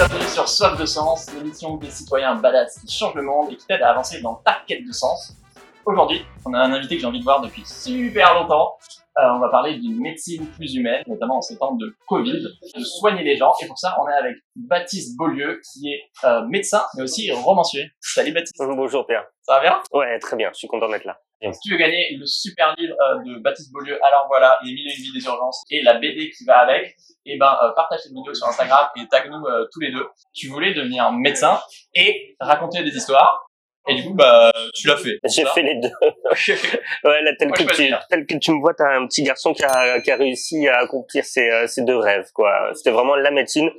[0.00, 3.66] bienvenue sur Soif de Sens, l'émission des citoyens badass qui changent le monde et qui
[3.66, 5.36] t'aident à avancer dans ta quête de sens.
[5.84, 8.78] Aujourd'hui, on a un invité que j'ai envie de voir depuis super longtemps.
[9.20, 12.80] Euh, on va parler d'une médecine plus humaine, notamment en ces temps de Covid, de
[12.80, 13.52] soigner les gens.
[13.62, 17.90] Et pour ça, on est avec Baptiste Beaulieu, qui est euh, médecin, mais aussi romancier.
[18.00, 18.56] Salut Baptiste.
[18.58, 19.26] Bonjour Pierre.
[19.42, 19.82] Ça va bien?
[19.92, 21.18] Ouais, très bien, je suis content d'être là.
[21.42, 24.86] Si tu veux gagner le super livre euh, de Baptiste Beaulieu, alors voilà, Les mille
[24.86, 26.94] et une vies des urgences et la BD qui va avec,
[27.24, 30.06] et ben euh, partage cette vidéo sur Instagram et tag nous euh, tous les deux.
[30.34, 31.58] Tu voulais devenir médecin
[31.94, 33.49] et raconter des histoires.
[33.88, 35.18] Et du coup, bah, tu l'as fait.
[35.24, 35.90] J'ai fait les deux.
[37.04, 39.52] ouais, là, tel Moi, que, tu, tel que tu me vois, t'as un petit garçon
[39.52, 42.70] qui a, qui a réussi à accomplir ses, euh, ses deux rêves, quoi.
[42.74, 43.70] C'était vraiment la médecine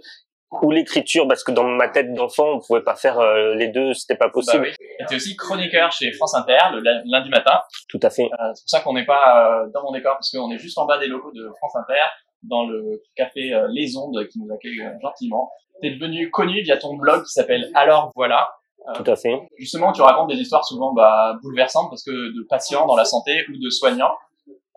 [0.62, 3.94] ou l'écriture, parce que dans ma tête d'enfant, on pouvait pas faire euh, les deux,
[3.94, 4.64] c'était pas Bah possible.
[4.64, 4.86] oui.
[5.00, 7.62] Et t'es aussi chroniqueur chez France Inter le lundi matin.
[7.88, 8.24] Tout à fait.
[8.24, 10.77] Euh, c'est pour ça qu'on n'est pas euh, dans mon décor parce qu'on est juste
[10.77, 12.04] en bas des locaux de France Inter,
[12.44, 15.52] dans le café Les Ondes qui nous accueille gentiment.
[15.82, 18.49] T'es devenu connu via ton blog qui s'appelle Alors voilà.
[18.96, 19.40] Tout à fait.
[19.57, 23.46] Justement, tu racontes des histoires souvent bah, bouleversantes parce que de patients dans la santé
[23.49, 24.15] ou de soignants.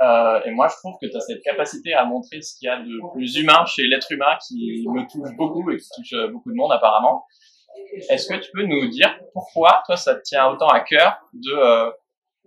[0.02, 2.70] Euh, et moi, je trouve que tu as cette capacité à montrer ce qu'il y
[2.70, 6.28] a de plus humain chez l'être humain qui me touche beaucoup et qui touche euh,
[6.28, 7.24] beaucoup de monde apparemment.
[8.08, 11.52] Est-ce que tu peux nous dire pourquoi toi ça te tient autant à cœur de
[11.52, 11.91] euh,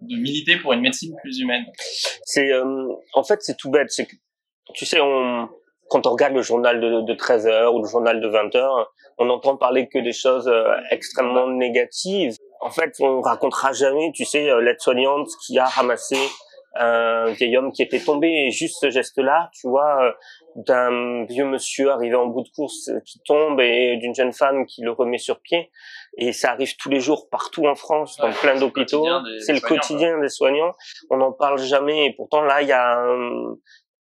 [0.02, 1.66] de militer pour une médecine plus humaine?
[2.24, 3.90] C'est, euh, en fait, c'est tout bête.
[3.90, 4.16] C'est que,
[4.74, 5.50] tu sais, on,
[5.90, 8.92] quand on regarde le journal de, de 13 heures ou le journal de 20 heures,
[9.18, 12.36] on n'entend parler que des choses euh, extrêmement négatives.
[12.62, 16.18] En fait, on racontera jamais, tu sais, euh, l'aide-soignante qui a ramassé
[16.80, 20.12] un vieil homme qui était tombé et juste ce geste-là, tu vois, euh,
[20.56, 24.82] d'un vieux monsieur arrivé en bout de course qui tombe et d'une jeune femme qui
[24.84, 25.72] le remet sur pied.
[26.20, 29.00] Et ça arrive tous les jours partout en France, dans plein c'est le d'hôpitaux.
[29.00, 30.74] quotidien des C'est le quotidien des soignants.
[31.10, 32.06] On n'en parle jamais.
[32.08, 33.56] Et pourtant, là, il y a un-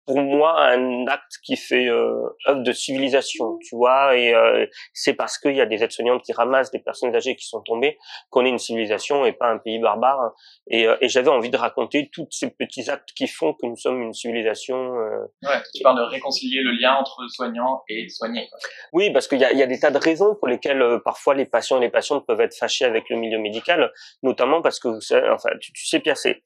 [0.05, 2.13] pour moi un acte qui fait euh,
[2.47, 4.16] œuvre de civilisation, tu vois.
[4.17, 7.45] Et euh, c'est parce qu'il y a des aides-soignantes qui ramassent des personnes âgées qui
[7.45, 7.97] sont tombées
[8.30, 10.31] qu'on est une civilisation et pas un pays barbare.
[10.70, 13.77] Et, euh, et j'avais envie de raconter tous ces petits actes qui font que nous
[13.77, 14.76] sommes une civilisation.
[14.99, 18.47] euh, Ouais, tu parles de réconcilier le lien entre soignants et soignés.
[18.49, 18.59] quoi.
[18.93, 21.36] Oui, parce qu'il y a, y a des tas de raisons pour lesquelles euh, parfois
[21.36, 23.92] les patients et les patientes peuvent être fâchés avec le milieu médical,
[24.23, 24.87] notamment parce que
[25.33, 26.42] enfin, tu, tu sais, Pierre, c'est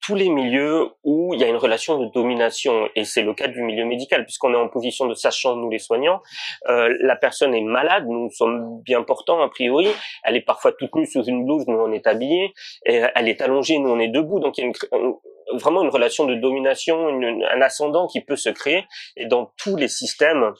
[0.00, 3.48] tous les milieux où il y a une relation de domination, et c'est le cas
[3.48, 6.22] du milieu médical, puisqu'on est en position de sachant, nous les soignants,
[6.68, 9.88] euh, la personne est malade, nous sommes bien portants a priori,
[10.24, 12.52] elle est parfois toute nue sous une blouse, nous on est habillés,
[12.86, 15.14] et elle est allongée, nous on est debout, donc il y a une,
[15.58, 18.84] vraiment une relation de domination, un ascendant qui peut se créer,
[19.16, 20.52] et dans tous les systèmes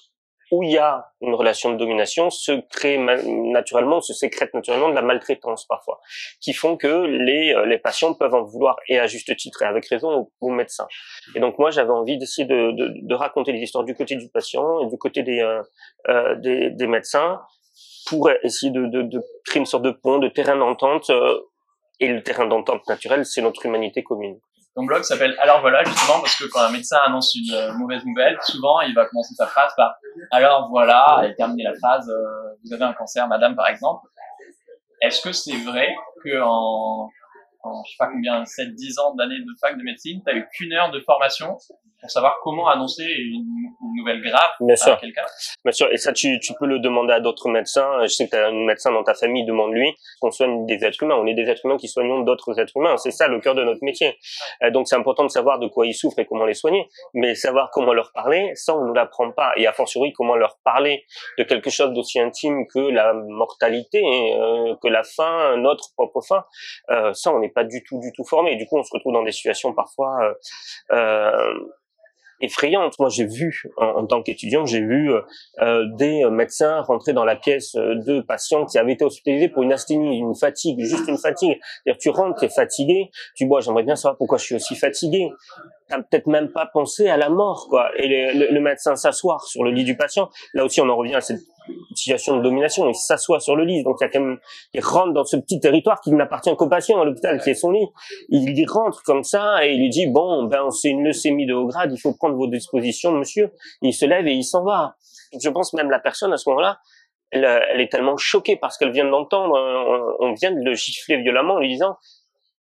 [0.53, 4.95] où il y a une relation de domination, se crée naturellement, se sécrète naturellement de
[4.95, 5.99] la maltraitance parfois,
[6.41, 9.65] qui font que les, euh, les patients peuvent en vouloir, et à juste titre et
[9.65, 10.87] avec raison, aux, médecins.
[11.35, 14.29] Et donc moi, j'avais envie d'essayer de, de, de raconter les histoires du côté du
[14.29, 15.63] patient et du côté des, euh,
[16.11, 17.41] euh, des, des médecins
[18.07, 21.09] pour essayer de, de, de créer une sorte de pont, de terrain d'entente.
[21.11, 21.41] euh,
[22.01, 24.41] et le terrain d'entente naturel, c'est notre humanité commune.
[24.75, 28.05] Ton blog s'appelle Alors voilà, justement, parce que quand un médecin annonce une euh, mauvaise
[28.07, 29.97] nouvelle, souvent il va commencer sa phrase par
[30.31, 34.07] Alors voilà, et terminer la phrase euh, Vous avez un cancer, madame, par exemple.
[35.03, 35.95] Est-ce que c'est vrai
[36.25, 37.11] que en,
[37.65, 40.91] je sais pas combien, 7-10 ans d'années de fac de médecine, tu eu qu'une heure
[40.91, 41.59] de formation
[42.03, 43.45] pour savoir comment annoncer une,
[43.81, 45.23] une nouvelle grave Bien à quelqu'un
[45.65, 48.03] Bien sûr, et ça, tu, tu peux le demander à d'autres médecins.
[48.03, 51.01] Je sais que tu as un médecin dans ta famille, demande-lui qu'on soigne des êtres
[51.05, 51.15] humains.
[51.15, 52.97] On est des êtres humains qui soignons d'autres êtres humains.
[52.97, 54.19] C'est ça le cœur de notre métier.
[54.65, 56.89] Euh, donc, c'est important de savoir de quoi ils souffrent et comment les soigner.
[57.15, 59.53] Mais savoir comment leur parler, ça, on ne l'apprend pas.
[59.57, 61.05] Et a fortiori, comment leur parler
[61.39, 66.45] de quelque chose d'aussi intime que la mortalité, euh, que la faim, notre propre faim,
[66.91, 68.57] euh, ça, on n'est pas du tout, du tout formé.
[68.57, 70.17] Du coup, on se retrouve dans des situations parfois...
[70.25, 70.35] Euh,
[70.93, 71.55] euh,
[72.43, 72.99] effrayante.
[72.99, 75.21] Moi, j'ai vu, en, tant qu'étudiant, j'ai vu euh,
[75.63, 79.49] euh, des euh, médecins rentrer dans la pièce euh, de patients qui avaient été hospitalisés
[79.49, 81.59] pour une asthénie, une fatigue, juste une fatigue.
[81.85, 85.31] C'est-à-dire, tu rentres, t'es fatigué, tu vois, j'aimerais bien savoir pourquoi je suis aussi fatigué.
[85.89, 87.91] T'as peut-être même pas pensé à la mort, quoi.
[87.99, 90.29] Et le, le- le médecin s'asseoir sur le lit du patient.
[90.55, 91.41] Là aussi, on en revient à cette
[91.95, 92.89] situation de domination.
[92.89, 94.39] Il s'assoit sur le lit, donc il y a quand même,
[94.75, 97.71] il rentre dans ce petit territoire qui n'appartient qu'au patient à l'hôpital, qui est son
[97.71, 97.87] lit.
[98.29, 101.55] Il y rentre comme ça et il lui dit bon, ben c'est une leucémie de
[101.55, 103.53] haut grade, il faut prendre vos dispositions, monsieur.
[103.83, 104.97] Il se lève et il s'en va.
[105.41, 106.79] Je pense même la personne à ce moment-là,
[107.31, 110.75] elle, elle est tellement choquée parce qu'elle vient d'entendre, euh, on, on vient de le
[110.75, 111.97] gifler violemment en lui disant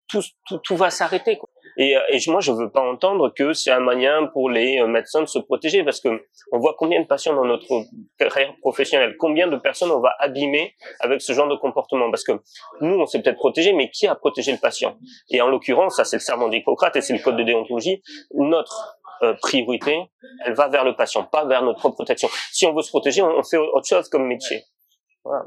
[0.08, 1.40] tout, tout, tout va s'arrêter.
[1.78, 4.88] Et, euh, et moi, je veux pas entendre que c'est un moyen pour les euh,
[4.88, 6.10] médecins de se protéger, parce que
[6.52, 7.84] on voit combien de patients dans notre
[8.18, 12.10] carrière professionnelle, combien de personnes on va abîmer avec ce genre de comportement.
[12.10, 12.34] Parce que
[12.82, 14.98] nous, on s'est peut-être protégé, mais qui a protégé le patient?
[15.30, 18.02] Et en l'occurrence, ça c'est le serment d'Hippocrate et c'est le code de déontologie.
[18.34, 20.10] Notre euh, priorité,
[20.46, 22.30] elle va vers le patient, pas vers notre propre protection.
[22.52, 24.64] Si on veut se protéger, on, fait autre chose comme métier.
[25.26, 25.44] Voilà.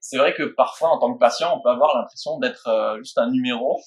[0.00, 3.16] C'est vrai que parfois, en tant que patient, on peut avoir l'impression d'être euh, juste
[3.18, 3.80] un numéro.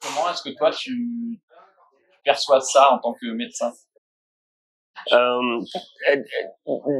[0.00, 1.40] Comment est-ce que toi, tu
[2.24, 3.72] perçois ça en tant que médecin?
[5.12, 5.60] Euh,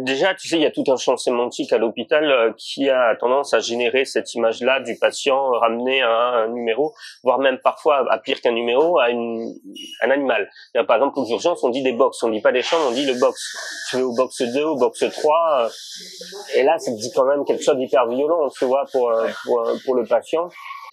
[0.05, 3.15] déjà, tu sais, il y a tout un champ sémantique à l'hôpital euh, qui a
[3.17, 8.19] tendance à générer cette image-là du patient ramené à un numéro, voire même parfois à
[8.19, 10.49] pire qu'un numéro, à un animal.
[10.87, 13.07] Par exemple, aux urgences, on dit des box, on dit pas des chambres, on dit
[13.07, 13.39] le box.
[13.91, 15.69] Tu veux au box 2, au box 3, euh,
[16.55, 19.63] et là, ça te dit quand même quelque chose d'hyper violent, tu vois, euh, pour,
[19.85, 20.49] pour le patient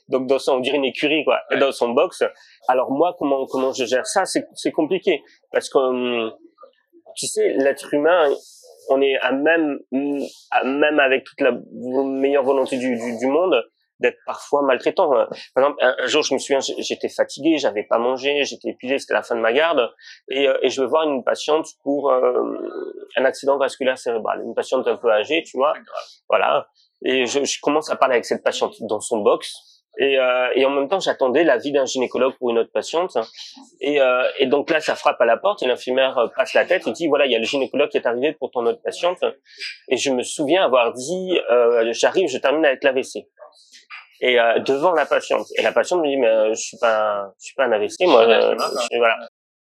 [0.09, 2.23] donc dans son, on dirait une écurie quoi, dans son box.
[2.67, 5.21] Alors moi, comment comment je gère ça C'est compliqué.
[5.51, 6.31] Parce que hum,
[7.15, 8.29] tu sais, l'être humain,
[8.89, 9.79] on est à même,
[10.51, 13.61] à même avec toute la meilleure volonté du, du, du monde,
[13.99, 15.09] d'être parfois maltraitant.
[15.09, 15.27] Par
[15.63, 19.23] exemple, un, jour, je me souviens, j'étais fatigué, j'avais pas mangé, j'étais épuisé, c'était la
[19.23, 19.89] fin de ma garde,
[20.29, 22.43] et, euh, et je veux voir une patiente pour euh,
[23.15, 25.73] un accident vasculaire cérébral, une patiente un peu âgée, tu vois,
[26.29, 26.67] voilà.
[27.03, 30.65] Et je, je commence à parler avec cette patiente dans son box, et, euh, et
[30.65, 33.17] en même temps, j'attendais l'avis d'un gynécologue pour une autre patiente.
[33.81, 36.65] Et, euh, et donc là, ça frappe à la porte et l'infirmière euh, passe la
[36.65, 38.81] tête et dit, voilà, il y a le gynécologue qui est arrivé pour ton autre
[38.83, 39.23] patiente.
[39.89, 43.27] Et je me souviens avoir dit, euh, j'arrive, je termine avec l'AVC.
[44.21, 45.47] Et euh, devant la patiente.
[45.57, 48.01] Et la patiente me dit, mais euh, je suis pas, je suis pas un AVC,
[48.01, 48.23] moi.
[48.25, 49.17] Je, voilà.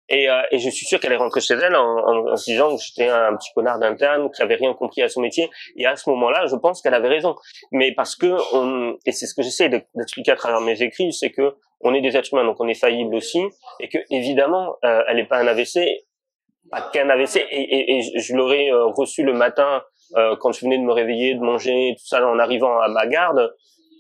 [0.09, 2.51] Et, euh, et, je suis sûr qu'elle est rentrée chez elle en, en, en se
[2.51, 5.49] disant que j'étais un petit connard d'interne qui avait rien compris à son métier.
[5.77, 7.35] Et à ce moment-là, je pense qu'elle avait raison.
[7.71, 11.31] Mais parce que, on, et c'est ce que j'essaie d'expliquer à travers mes écrits, c'est
[11.31, 13.41] que on est des êtres humains, donc on est faillible aussi,
[13.81, 16.05] et que évidemment, euh, elle n'est pas un AVC,
[16.71, 17.37] pas qu'un AVC.
[17.51, 19.83] Et, et, et je l'aurais euh, reçu le matin
[20.17, 23.07] euh, quand je venais de me réveiller, de manger, tout ça en arrivant à ma
[23.07, 23.53] garde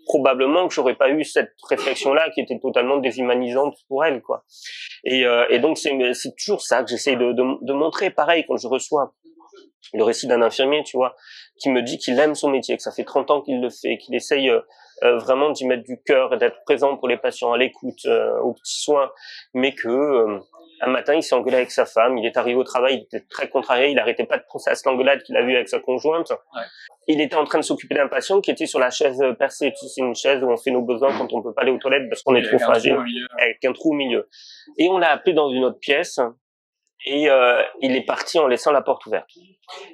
[0.06, 4.44] probablement que j'aurais pas eu cette réflexion là qui était totalement déshumanisante pour elle quoi.
[5.04, 8.10] Et, euh, et donc c'est toujours ça que j'essaye de, de, de, montrer.
[8.10, 9.14] Pareil quand je reçois
[9.94, 11.14] le récit d'un infirmier tu vois
[11.58, 13.98] qui me dit qu'il aime son métier que ça fait 30 ans qu'il le fait
[13.98, 14.60] qu'il essaye euh,
[15.02, 18.38] euh, vraiment d'y mettre du cœur et d'être présent pour les patients à l'écoute euh,
[18.40, 19.10] aux petits soins
[19.54, 20.40] mais que
[20.82, 22.18] un matin, il s'est engueulé avec sa femme.
[22.18, 23.88] Il est arrivé au travail, il était très contrarié.
[23.88, 26.30] Il n'arrêtait pas de penser à cette engueulade qu'il a vue avec sa conjointe.
[26.30, 26.62] Ouais.
[27.06, 29.72] Il était en train de s'occuper d'un patient qui était sur la chaise percée.
[29.76, 32.08] C'est une chaise où on fait nos besoins quand on peut pas aller aux toilettes
[32.08, 32.96] parce qu'on est trop fragile,
[33.38, 34.28] avec un trou au milieu.
[34.76, 36.20] Et on l'a appelé dans une autre pièce
[37.04, 39.28] et euh, il est parti en laissant la porte ouverte.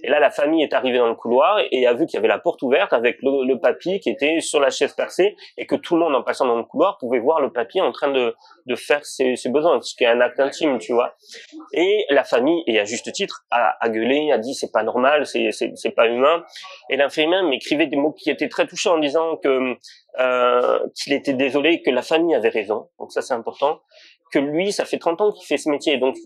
[0.02, 2.28] Et là, la famille est arrivée dans le couloir et a vu qu'il y avait
[2.28, 5.76] la porte ouverte avec le, le papy qui était sur la chaise percée et que
[5.76, 8.34] tout le monde en passant dans le couloir pouvait voir le papy en train de,
[8.66, 11.14] de faire ses, ses besoins, ce qui est un acte intime, tu vois.
[11.72, 15.26] Et la famille, et à juste titre, a, a gueulé, a dit c'est pas normal,
[15.26, 16.44] c'est c'est pas humain.
[16.90, 19.76] Et l'infirmière m'écrivait des mots qui étaient très touchants en disant que
[20.18, 23.80] euh, qu'il était désolé, que la famille avait raison, donc ça c'est important,
[24.32, 26.16] que lui, ça fait 30 ans qu'il fait ce métier, donc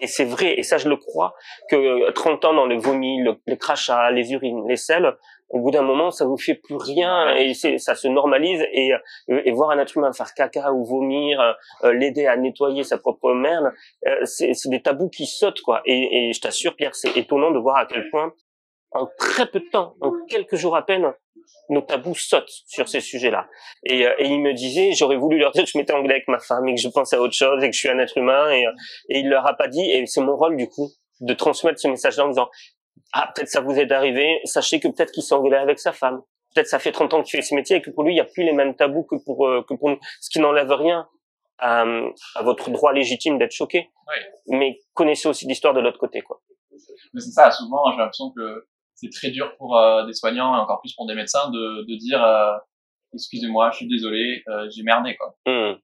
[0.00, 1.34] et c'est vrai, et ça je le crois,
[1.70, 5.14] que 30 ans dans le vomi, le, les crachats, les urines, les selles,
[5.50, 9.42] au bout d'un moment, ça vous fait plus rien et ça se normalise et, euh,
[9.44, 11.40] et voir un être humain faire caca ou vomir,
[11.84, 13.72] euh, l'aider à nettoyer sa propre merde,
[14.06, 15.80] euh, c'est des tabous qui sautent quoi.
[15.86, 18.32] Et je t'assure, Pierre, c'est étonnant de voir à quel point
[18.92, 21.12] en très peu de temps, en quelques jours à peine,
[21.68, 23.46] nos tabous sautent sur ces sujets-là.
[23.84, 26.28] Et, euh, et il me disait, j'aurais voulu leur dire que je m'étais anglais avec
[26.28, 28.16] ma femme et que je pensais à autre chose et que je suis un être
[28.16, 28.50] humain.
[28.50, 28.72] Et, euh,
[29.10, 30.90] et il leur a pas dit, et c'est mon rôle du coup,
[31.20, 32.48] de transmettre ce message-là en disant,
[33.12, 36.22] ah, peut-être ça vous est arrivé, sachez que peut-être qu'il s'engueulait avec sa femme.
[36.54, 38.20] Peut-être ça fait 30 ans qu'il fait ce métier et que pour lui, il n'y
[38.20, 39.98] a plus les mêmes tabous que pour, euh, que pour nous.
[40.20, 41.06] Ce qui n'enlève rien
[41.58, 41.84] à,
[42.34, 43.90] à, votre droit légitime d'être choqué.
[44.06, 44.56] Oui.
[44.58, 46.40] Mais connaissez aussi l'histoire de l'autre côté, quoi.
[47.12, 48.66] Mais c'est ça, souvent, j'ai l'impression que
[49.00, 51.96] c'est très dur pour euh, des soignants et encore plus pour des médecins de, de
[51.96, 52.52] dire euh,
[53.14, 55.34] excusez-moi, je suis désolé, euh, j'ai merdé quoi.
[55.46, 55.78] Mmh.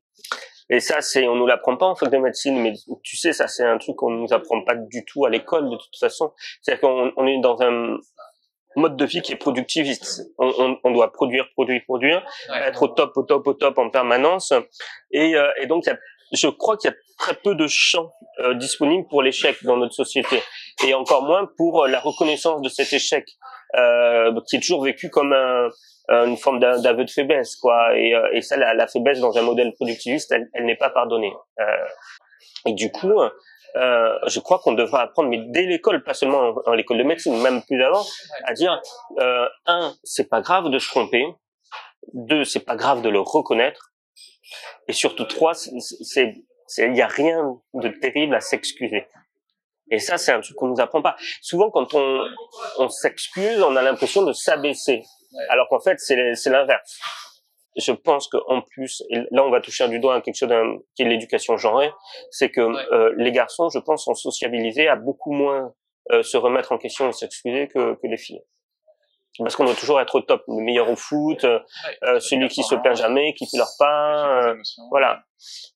[0.71, 3.49] Et ça, c'est, on nous l'apprend pas en fac de médecine, mais tu sais, ça
[3.49, 6.33] c'est un truc qu'on nous apprend pas du tout à l'école de toute façon.
[6.62, 7.99] C'est-à-dire qu'on on est dans un
[8.76, 10.23] mode de vie qui est productiviste.
[10.38, 13.78] On, on, on doit produire, produire, produire, ouais, être au top, au top, au top
[13.78, 14.52] en permanence.
[15.11, 15.99] Et, euh, et donc, y a,
[16.33, 19.94] je crois qu'il y a très peu de champs euh, disponibles pour l'échec dans notre
[19.94, 20.42] société
[20.83, 23.25] et encore moins pour la reconnaissance de cet échec
[23.76, 25.69] euh, qui est toujours vécu comme un,
[26.26, 27.97] une forme d'aveu de faiblesse quoi.
[27.97, 31.33] Et, euh, et ça la, la, faiblesse dans un modèle productiviste elle, n'est pas pardonnée.
[31.61, 31.87] Euh,
[32.66, 33.21] et du coup
[33.76, 37.37] euh, je crois qu'on devrait apprendre, mais dès l'école, pas seulement en, l'école de médecine,
[37.43, 38.04] même plus avant,
[38.45, 38.81] à dire
[39.19, 41.25] euh, un, c'est pas grave de se tromper,
[42.12, 43.93] deux, c'est pas grave de le reconnaître,
[44.87, 46.35] et surtout trois, c'est
[46.78, 49.07] il n'y a rien de terrible à s'excuser.
[49.91, 51.17] Et ça, c'est un truc qu'on nous apprend pas.
[51.43, 52.26] Souvent, quand on,
[52.79, 55.03] on s'excuse, on a l'impression de s'abaisser,
[55.49, 56.99] alors qu'en fait, c'est l'inverse.
[57.76, 60.53] je pense qu'en plus, et là on va toucher du doigt à quelque chose
[60.95, 61.91] qui est l'éducation genrée,
[62.31, 65.73] c'est que euh, les garçons, je pense, sont sociabilisés à beaucoup moins
[66.12, 68.43] euh, se remettre en question et s'excuser que, que les filles.
[69.38, 72.76] Parce qu'on doit toujours être au top, le meilleur au foot, euh, celui qui se
[72.76, 74.55] perd jamais, qui pleure pas,
[74.91, 75.25] voilà.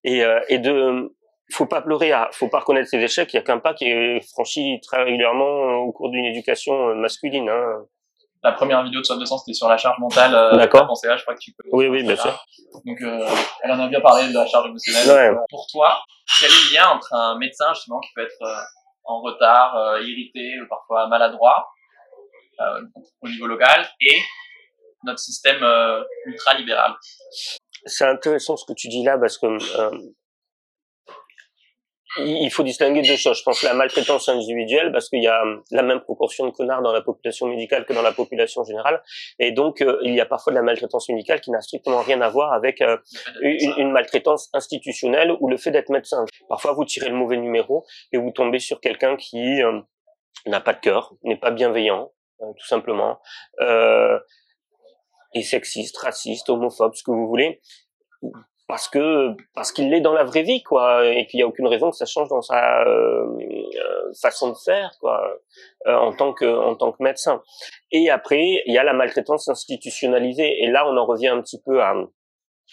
[0.04, 1.12] Et, et de,
[1.52, 3.32] faut pas pleurer, à, faut pas reconnaître ses échecs.
[3.32, 7.48] Il y a qu'un pas qui est franchi très régulièrement au cours d'une éducation masculine.
[7.48, 7.84] Hein
[8.42, 10.34] la première vidéo de Soif de Sens, c'était sur la charge mentale.
[10.34, 10.88] Euh, D'accord.
[11.02, 11.68] je crois que tu peux.
[11.72, 12.44] Oui, oui, bien sûr.
[12.84, 13.26] Donc, euh,
[13.62, 15.08] elle en a bien parlé de la charge émotionnelle.
[15.08, 15.38] Ouais.
[15.50, 16.00] Pour toi,
[16.40, 18.60] quel est le lien entre un médecin, justement, qui peut être euh,
[19.04, 21.68] en retard, euh, irrité, ou parfois maladroit,
[22.60, 22.82] euh,
[23.22, 24.18] au niveau local, et
[25.04, 25.64] notre système
[26.26, 26.94] ultra-libéral?
[27.86, 29.46] C'est intéressant ce que tu dis là, parce que
[32.18, 33.38] il faut distinguer deux choses.
[33.38, 36.82] Je pense la maltraitance individuelle, parce qu'il y a hum, la même proportion de connards
[36.82, 39.02] dans la population médicale que dans la population générale,
[39.38, 42.20] et donc euh, il y a parfois de la maltraitance médicale qui n'a strictement rien
[42.20, 42.96] à voir avec euh,
[43.40, 46.24] une, maltraitance institutionnelle ou le fait d'être médecin.
[46.48, 49.60] Parfois, vous tirez le mauvais numéro et vous tombez sur quelqu'un qui
[50.46, 53.18] n'a pas de cœur, n'est pas bienveillant, euh, tout simplement,
[55.34, 57.60] est sexiste, raciste, homophobe, ce que vous voulez
[58.68, 61.66] parce que parce qu'il l'est dans la vraie vie quoi et qu'il y a aucune
[61.66, 65.22] raison que ça change dans sa euh, euh façon de faire quoi
[65.86, 67.42] euh, en tant que en tant que médecin.
[67.90, 71.60] Et après il y a la maltraitance institutionnalisée et là on en revient un petit
[71.64, 71.94] peu à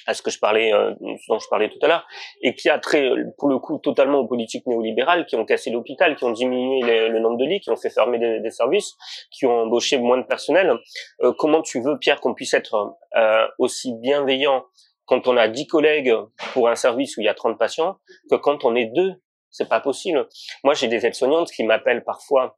[0.07, 0.93] à ce que je parlais euh,
[1.29, 2.05] dont je parlais tout à l'heure
[2.41, 6.17] et qui a trait pour le coup totalement aux politiques néolibérales qui ont cassé l'hôpital
[6.17, 8.95] qui ont diminué le nombre de lits qui ont fait fermer des, des services
[9.31, 10.73] qui ont embauché moins de personnel.
[11.21, 12.97] Euh, comment tu veux Pierre qu'on puisse être
[13.57, 14.65] aussi bienveillant
[15.05, 16.13] quand on a 10 collègues
[16.53, 17.97] pour un service où il y a 30 patients
[18.29, 19.13] que quand on est deux.
[19.51, 20.27] C'est pas possible.
[20.65, 22.57] Moi, j'ai des aides-soignantes qui m'appellent parfois.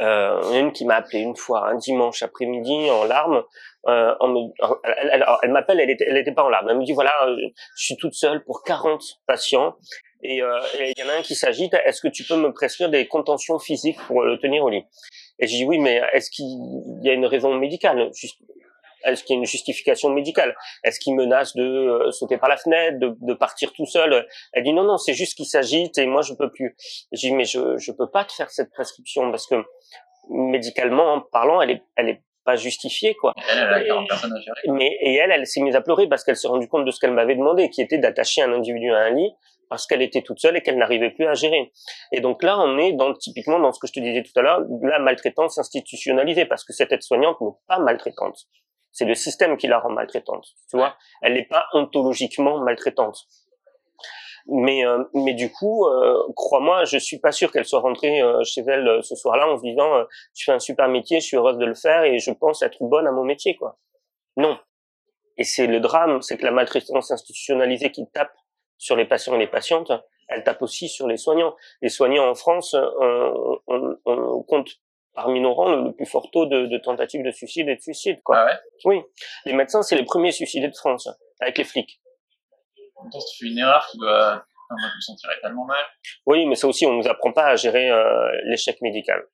[0.00, 3.42] Euh, une qui m'a appelé une fois un dimanche après-midi en larmes.
[3.88, 4.14] Euh,
[4.84, 6.68] elle, elle, m'appelle, elle était, elle était pas en larmes.
[6.68, 7.36] Elle me dit voilà, euh,
[7.76, 9.76] je suis toute seule pour 40 patients
[10.22, 11.74] et euh, il y en a un qui s'agite.
[11.84, 14.84] Est-ce que tu peux me prescrire des contentions physiques pour le tenir au lit?
[15.38, 16.46] Et je dis oui, mais est-ce qu'il
[17.02, 18.10] y a une raison médicale?
[19.06, 20.54] Est-ce qu'il y a une justification médicale?
[20.84, 24.26] Est-ce qu'il menace de euh, sauter par la fenêtre, de, de, partir tout seul?
[24.52, 26.76] Elle dit non, non, c'est juste qu'il s'agite et moi je peux plus.
[27.12, 29.56] J'ai dit mais je je peux pas te faire cette prescription parce que
[30.30, 33.34] médicalement parlant, elle est elle est pas justifiée quoi.
[34.68, 37.00] Mais et elle, elle s'est mise à pleurer parce qu'elle s'est rendue compte de ce
[37.00, 39.32] qu'elle m'avait demandé, qui était d'attacher un individu à un lit
[39.68, 41.72] parce qu'elle était toute seule et qu'elle n'arrivait plus à gérer.
[42.12, 44.42] Et donc là, on est dans typiquement dans ce que je te disais tout à
[44.42, 48.46] l'heure, la maltraitance institutionnalisée, parce que cette aide-soignante n'est pas maltraitante.
[48.96, 50.96] C'est le système qui la rend maltraitante, tu vois.
[51.20, 53.26] Elle n'est pas ontologiquement maltraitante.
[54.46, 58.42] Mais euh, mais du coup, euh, crois-moi, je suis pas sûr qu'elle soit rentrée euh,
[58.42, 60.02] chez elle ce soir-là en se disant
[60.34, 62.78] je fais un super métier, je suis heureuse de le faire et je pense être
[62.80, 63.76] bonne à mon métier, quoi.
[64.38, 64.58] Non.
[65.36, 68.32] Et c'est le drame, c'est que la maltraitance institutionnalisée qui tape
[68.78, 69.92] sur les patients et les patientes,
[70.28, 71.54] elle tape aussi sur les soignants.
[71.82, 73.58] Les soignants en France, on,
[74.06, 74.70] on compte
[75.16, 78.22] parmi nos rangs le, plus fort taux de, de, tentatives de suicide et de suicide.
[78.22, 78.38] Quoi.
[78.38, 78.58] Ah ouais?
[78.84, 79.02] Oui.
[79.46, 81.08] Les médecins, c'est les premiers suicidés de France,
[81.40, 82.00] avec les flics.
[82.94, 84.44] En même temps, si tu fais une erreur, tu dois...
[84.68, 85.84] Enfin, moi, je me sentirais tellement mal.
[86.26, 89.24] Oui, mais ça aussi, on nous apprend pas à gérer euh, l'échec médical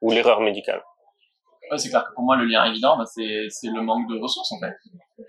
[0.00, 0.82] ou l'erreur médicale.
[1.70, 4.52] Ouais, c'est clair que pour moi, le lien évident, bah, c'est, le manque de ressources,
[4.52, 4.74] en fait.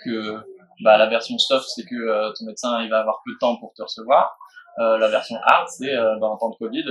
[0.03, 0.37] Que
[0.81, 3.57] bah, la version soft, c'est que euh, ton médecin, il va avoir peu de temps
[3.57, 4.37] pour te recevoir.
[4.79, 6.85] Euh, la version hard, c'est euh, bah, en temps de Covid,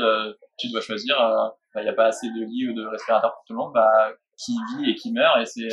[0.59, 3.45] tu dois choisir, il bah, n'y a pas assez de lits ou de respirateurs pour
[3.47, 5.69] tout le monde, bah, qui vit et qui meurt, et c'est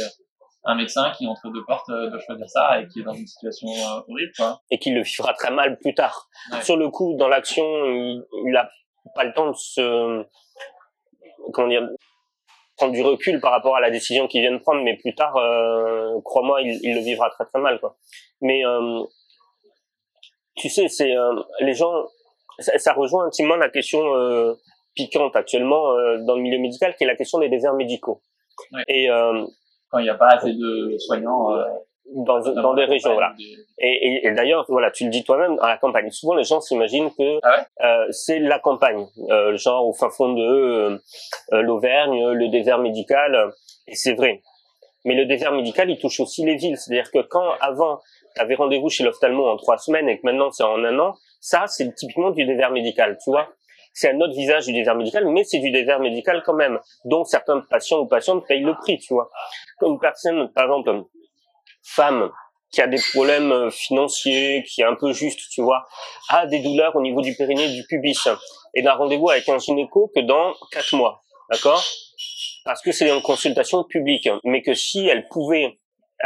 [0.65, 3.67] un médecin qui entre deux portes doit choisir ça et qui est dans une situation
[4.07, 4.31] horrible.
[4.37, 4.61] Quoi.
[4.71, 6.29] Et qui le vivra très mal plus tard.
[6.61, 8.69] Sur le coup, dans l'action, il, il a
[9.15, 10.25] pas le temps de se
[11.51, 11.87] comment dire
[12.77, 15.35] prendre du recul par rapport à la décision qu'il vient de prendre, mais plus tard,
[15.37, 17.79] euh, crois-moi, il, il, le vivra très très mal.
[17.79, 17.95] Quoi.
[18.41, 19.03] Mais euh,
[20.55, 21.93] tu sais, c'est euh, les gens,
[22.59, 24.55] ça, ça, rejoint intimement la question euh,
[24.95, 28.21] piquante actuellement euh, dans le milieu médical, qui est la question des déserts médicaux.
[28.88, 29.07] Et
[29.89, 31.50] quand il n'y a pas assez de soignants
[32.15, 33.33] dans, dans des régions, voilà.
[33.79, 36.09] Et, et, et d'ailleurs, voilà, tu le dis toi-même, à la campagne.
[36.12, 37.85] Souvent, les gens s'imaginent que ah ouais?
[37.85, 41.00] euh, c'est la campagne, euh, genre au fin fond de euh,
[41.62, 43.51] l'Auvergne, le désert médical,
[43.88, 44.41] et c'est vrai.
[45.05, 46.77] Mais le désert médical, il touche aussi les villes.
[46.77, 48.00] C'est-à-dire que quand avant,
[48.35, 51.15] tu avais rendez-vous chez l'ophtalmo en trois semaines et que maintenant c'est en un an,
[51.39, 53.50] ça, c'est typiquement du désert médical, tu vois.
[53.93, 56.79] C'est un autre visage du désert médical, mais c'est du désert médical quand même.
[57.05, 59.29] Donc certains patients ou patientes payent le prix, tu vois.
[59.77, 61.05] Comme une personne, par exemple,
[61.83, 62.31] femme
[62.71, 65.85] qui a des problèmes financiers, qui est un peu juste, tu vois,
[66.29, 68.27] a des douleurs au niveau du périnée du pubis
[68.73, 71.21] et n'a rendez-vous avec un gynéco que dans quatre mois,
[71.51, 71.83] d'accord?
[72.65, 75.79] Parce que c'est une consultation publique, mais que si elle pouvait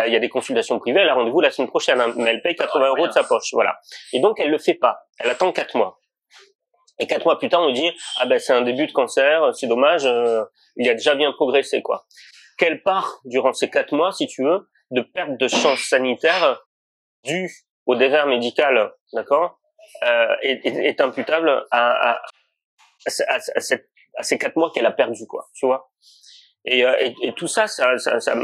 [0.05, 2.41] il y a des consultations privées, elle a rendez-vous la semaine prochaine, hein, mais elle
[2.41, 3.77] paye 80 euros de sa poche, voilà.
[4.13, 5.97] Et donc elle le fait pas, elle attend quatre mois.
[6.99, 9.67] Et quatre mois plus tard, on dit ah ben c'est un début de cancer, c'est
[9.67, 10.43] dommage, euh,
[10.77, 12.05] il a déjà bien progressé quoi.
[12.57, 16.59] Quelle part durant ces quatre mois, si tu veux, de perte de chance sanitaire
[17.23, 17.51] due
[17.85, 19.59] au désert médical, d'accord,
[20.03, 22.21] euh, est, est, imputable à, à,
[23.05, 25.91] à, à, ces quatre mois qu'elle a perdu quoi, tu vois.
[26.65, 28.35] Et, euh, et, et, tout ça, ça, ça, ça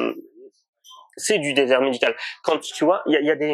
[1.18, 2.16] c'est du désert médical.
[2.44, 3.54] Quand tu vois, il y a, y a des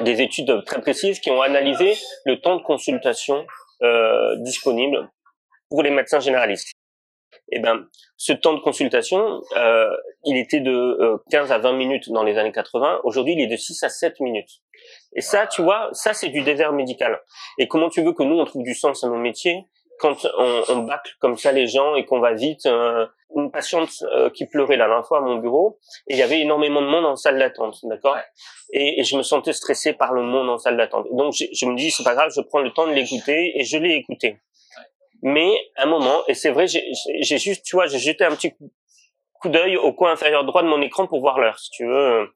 [0.00, 3.46] des études très précises qui ont analysé le temps de consultation
[3.82, 5.10] euh, disponible
[5.70, 6.72] pour les médecins généralistes.
[7.50, 9.88] Eh ben, ce temps de consultation, euh,
[10.24, 13.00] il était de euh, 15 à 20 minutes dans les années 80.
[13.04, 14.50] Aujourd'hui, il est de 6 à 7 minutes.
[15.14, 17.20] Et ça, tu vois, ça c'est du désert médical.
[17.58, 19.64] Et comment tu veux que nous on trouve du sens à nos métiers?
[19.98, 23.90] Quand on, on bâcle comme ça les gens et qu'on va vite, euh, une patiente
[24.02, 25.78] euh, qui pleurait la dernière fois à mon bureau,
[26.08, 28.16] et il y avait énormément de monde en salle d'attente, d'accord?
[28.72, 31.06] Et, et, je me sentais stressé par le monde en salle d'attente.
[31.12, 33.64] Donc je, je, me dis, c'est pas grave, je prends le temps de l'écouter, et
[33.64, 34.38] je l'ai écouté.
[35.22, 38.52] Mais à un moment, et c'est vrai, j'ai juste, tu vois, j'ai jeté un petit
[39.40, 42.28] coup d'œil au coin inférieur droit de mon écran pour voir l'heure, si tu veux.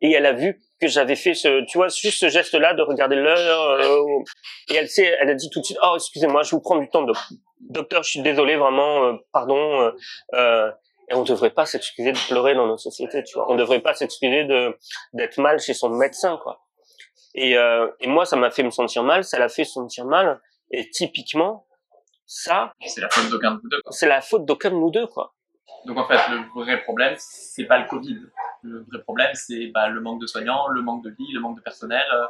[0.00, 3.16] Et elle a vu que j'avais fait ce, tu vois, juste ce geste-là de regarder
[3.16, 3.70] l'heure.
[3.70, 4.04] Euh,
[4.70, 6.88] et elle s'est, elle a dit tout de suite, oh, excusez-moi, je vous prends du
[6.88, 7.12] temps, de...
[7.60, 9.80] docteur, je suis désolé, vraiment, euh, pardon.
[9.80, 9.90] Euh,
[10.34, 10.70] euh,
[11.10, 13.50] et on devrait pas s'excuser de pleurer dans nos sociétés, tu vois.
[13.50, 14.76] On devrait pas s'excuser de
[15.14, 16.60] d'être mal chez son médecin, quoi.
[17.34, 20.38] Et, et moi, ça m'a fait me sentir mal, ça l'a fait se sentir mal.
[20.70, 21.66] Et typiquement,
[22.26, 23.80] ça, c'est la faute d'aucun de nous deux.
[23.90, 25.34] C'est la faute d'aucun de nous deux, quoi.
[25.86, 28.18] Donc en fait, le vrai problème, c'est pas le Covid.
[28.62, 31.56] Le vrai problème, c'est bah, le manque de soignants, le manque de lits, le manque
[31.56, 32.26] de personnel euh,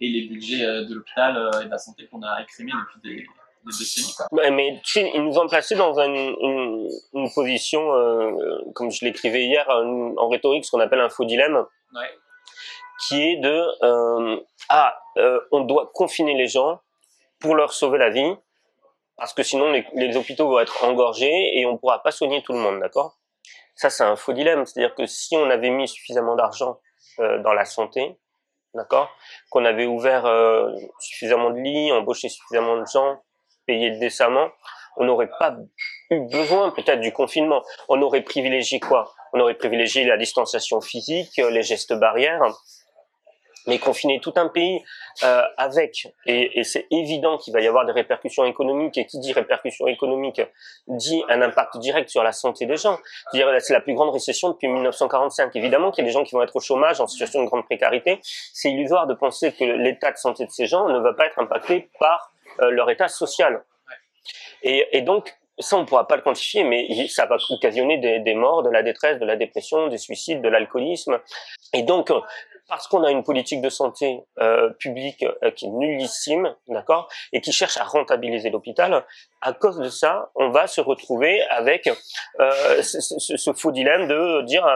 [0.00, 3.16] et les budgets euh, de l'hôpital euh, et de la santé qu'on a écrémés depuis
[3.16, 3.24] des.
[3.24, 4.50] Quoi.
[4.50, 7.80] mais tu sais, ils nous ont placés dans une, une, une position,
[8.74, 12.10] comme je l'écrivais hier, en rhétorique, ce qu'on appelle un faux dilemme, ouais.
[13.08, 13.66] qui est de
[14.68, 14.98] ah,
[15.50, 16.82] on doit confiner les gens
[17.40, 18.34] pour leur sauver la vie
[19.16, 22.52] parce que sinon les, les, hôpitaux vont être engorgés et on pourra pas soigner tout
[22.52, 23.16] le monde, d'accord?
[23.76, 24.64] Ça, c'est un faux dilemme.
[24.64, 26.80] C'est-à-dire que si on avait mis suffisamment d'argent
[27.18, 28.18] euh, dans la santé,
[28.74, 29.10] d'accord,
[29.50, 33.22] qu'on avait ouvert euh, suffisamment de lits, embauché suffisamment de gens,
[33.66, 34.48] payé décemment,
[34.96, 35.56] on n'aurait pas
[36.10, 37.62] eu besoin peut-être du confinement.
[37.88, 39.12] On aurait privilégié quoi?
[39.32, 42.42] On aurait privilégié la distanciation physique, les gestes barrières,
[43.66, 44.82] mais confiner tout un pays
[45.22, 49.18] euh, avec, et, et c'est évident qu'il va y avoir des répercussions économiques, et qui
[49.18, 50.42] dit répercussions économiques
[50.88, 52.98] dit un impact direct sur la santé des gens.
[53.32, 55.54] C'est la plus grande récession depuis 1945.
[55.56, 57.64] Évidemment qu'il y a des gens qui vont être au chômage, en situation de grande
[57.64, 58.20] précarité.
[58.22, 61.38] C'est illusoire de penser que l'état de santé de ces gens ne va pas être
[61.38, 63.64] impacté par euh, leur état social.
[64.62, 68.18] Et, et donc, ça, on ne pourra pas le quantifier, mais ça va occasionner des,
[68.18, 71.20] des, morts, de la détresse, de la dépression, des suicides, de l'alcoolisme.
[71.72, 72.10] Et donc,
[72.68, 77.40] parce qu'on a une politique de santé euh, publique euh, qui est nullissime, d'accord, et
[77.40, 79.04] qui cherche à rentabiliser l'hôpital,
[79.40, 81.88] à cause de ça, on va se retrouver avec
[82.40, 84.66] euh, ce, faux dilemme de dire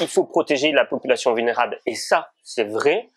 [0.00, 1.78] il faut protéger la population vulnérable.
[1.86, 3.08] Et ça, c'est vrai,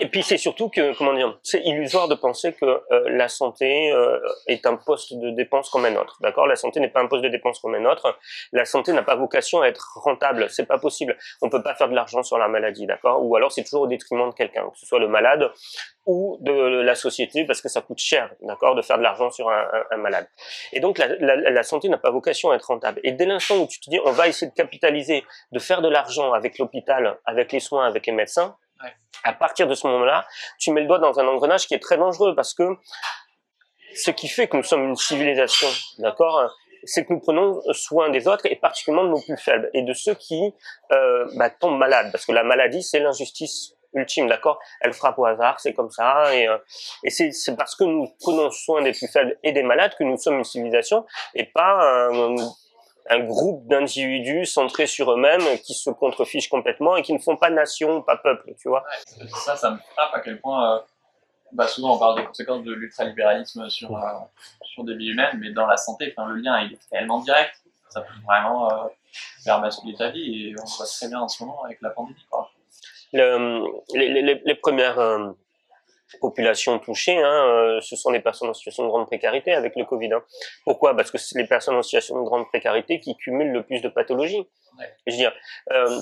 [0.00, 3.90] et puis c'est surtout que, comment dire, c'est illusoire de penser que euh, la santé
[3.92, 6.18] euh, est un poste de dépense comme un autre.
[6.20, 6.46] D'accord?
[6.46, 8.18] La santé n'est pas un poste de dépense comme un autre.
[8.52, 10.48] La santé n'a pas vocation à être rentable.
[10.50, 11.16] C'est pas possible.
[11.42, 13.24] On peut pas faire de l'argent sur la maladie, d'accord?
[13.24, 15.50] Ou alors c'est toujours au détriment de quelqu'un, que ce soit le malade
[16.06, 19.50] ou de la société, parce que ça coûte cher, d'accord, de faire de l'argent sur
[19.50, 20.26] un, un, malade.
[20.72, 22.98] Et donc la, la, la santé n'a pas vocation à être rentable.
[23.04, 25.88] Et dès l'instant où tu te dis, on va essayer de capitaliser, de faire de
[25.88, 28.56] l'argent avec l'hôpital, avec les soins, avec les médecins.
[29.24, 30.26] À partir de ce moment-là,
[30.58, 32.64] tu mets le doigt dans un engrenage qui est très dangereux parce que
[33.94, 36.50] ce qui fait que nous sommes une civilisation, d'accord,
[36.84, 39.92] c'est que nous prenons soin des autres et particulièrement de nos plus faibles et de
[39.92, 40.54] ceux qui
[40.92, 44.58] euh, bah, tombent malades parce que la maladie c'est l'injustice ultime, d'accord.
[44.82, 46.58] Elle frappe au hasard, c'est comme ça et, euh,
[47.08, 50.38] c'est parce que nous prenons soin des plus faibles et des malades que nous sommes
[50.38, 52.10] une civilisation et pas
[53.10, 57.50] un groupe d'individus centrés sur eux-mêmes qui se contrefichent complètement et qui ne font pas
[57.50, 58.84] nation, pas peuple, tu vois.
[59.44, 60.80] Ça, ça me frappe à quel point, euh,
[61.52, 64.00] bah souvent on parle des conséquences de l'ultralibéralisme sur, euh,
[64.62, 67.54] sur des vies humaines, mais dans la santé, enfin, le lien il est tellement direct,
[67.88, 68.88] ça peut vraiment euh,
[69.42, 72.26] faire basculer ta vie et on voit très bien en ce moment avec la pandémie.
[72.30, 72.50] Quoi.
[73.12, 75.30] Le, les, les, les premières euh,
[76.20, 79.84] populations touchées, hein, euh, ce sont les personnes en situation de grande précarité avec le
[79.84, 80.12] Covid.
[80.12, 80.22] Hein.
[80.64, 80.96] Pourquoi?
[80.96, 83.88] Parce que c'est les personnes en situation de grande précarité qui cumulent le plus de
[83.88, 84.48] pathologies.
[84.78, 84.86] Ouais.
[85.06, 85.32] Je veux dire,
[85.72, 86.00] euh,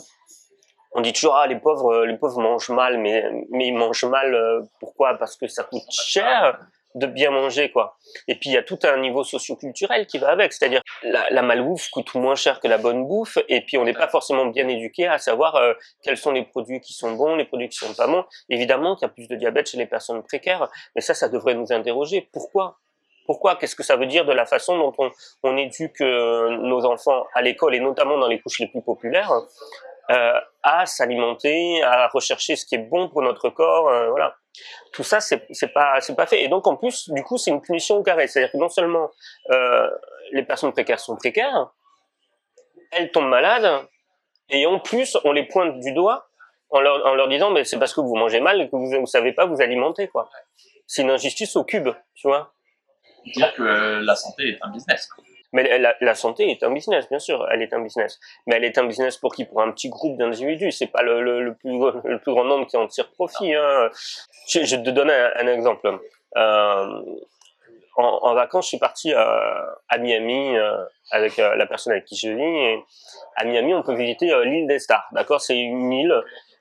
[0.92, 4.34] on dit toujours ah les pauvres, les pauvres mangent mal, mais mais ils mangent mal.
[4.34, 5.14] Euh, pourquoi?
[5.18, 6.58] Parce que ça coûte cher.
[6.96, 7.96] De bien manger, quoi.
[8.26, 11.42] Et puis il y a tout un niveau socioculturel qui va avec, c'est-à-dire la, la
[11.42, 14.66] malbouffe coûte moins cher que la bonne bouffe, et puis on n'est pas forcément bien
[14.66, 17.94] éduqué à savoir euh, quels sont les produits qui sont bons, les produits qui sont
[17.94, 18.24] pas bons.
[18.48, 21.54] Évidemment qu'il y a plus de diabète chez les personnes précaires, mais ça, ça devrait
[21.54, 22.28] nous interroger.
[22.32, 22.78] Pourquoi?
[23.26, 23.56] Pourquoi?
[23.56, 25.10] Qu'est-ce que ça veut dire de la façon dont on,
[25.42, 29.32] on éduque euh, nos enfants à l'école et notamment dans les couches les plus populaires
[30.10, 34.36] euh, à s'alimenter, à rechercher ce qui est bon pour notre corps, euh, voilà.
[34.92, 36.42] Tout ça, c'est pas c'est pas fait.
[36.42, 38.26] Et donc en plus, du coup, c'est une punition au carré.
[38.26, 39.10] C'est-à-dire que non seulement
[39.50, 39.90] euh,
[40.32, 41.70] les personnes précaires sont précaires,
[42.92, 43.86] elles tombent malades,
[44.48, 46.28] et en plus, on les pointe du doigt
[46.70, 49.46] en leur, disant, mais c'est parce que vous mangez mal que vous ne savez pas
[49.46, 50.28] vous alimenter, quoi.
[50.86, 52.52] C'est une injustice au cube, tu vois.
[53.24, 53.62] Dire que
[54.04, 55.08] la santé est un business.
[55.52, 58.18] Mais la, la, santé est un business, bien sûr, elle est un business.
[58.46, 59.44] Mais elle est un business pour qui?
[59.44, 60.72] Pour un petit groupe d'individus.
[60.72, 61.70] C'est pas le, le, le, plus,
[62.04, 63.54] le plus grand nombre qui en tire profit.
[63.54, 63.90] Hein.
[64.48, 65.98] Je, je, te donne un, un exemple.
[66.36, 67.02] Euh,
[67.96, 72.16] en, en, vacances, je suis parti euh, à Miami euh, avec la personne avec qui
[72.16, 72.42] je vis.
[72.42, 72.84] Et
[73.36, 75.06] à Miami, on peut visiter l'île des Stars.
[75.12, 75.40] D'accord?
[75.40, 76.14] C'est une île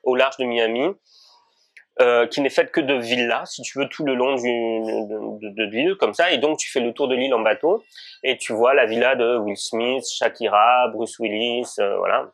[0.04, 0.94] au large de Miami
[2.00, 5.48] euh, qui n'est faite que de villas, si tu veux, tout le long du, de,
[5.48, 6.30] de, de l'île, comme ça.
[6.30, 7.82] Et donc, tu fais le tour de l'île en bateau
[8.22, 12.30] et tu vois la villa de Will Smith, Shakira, Bruce Willis, euh, voilà.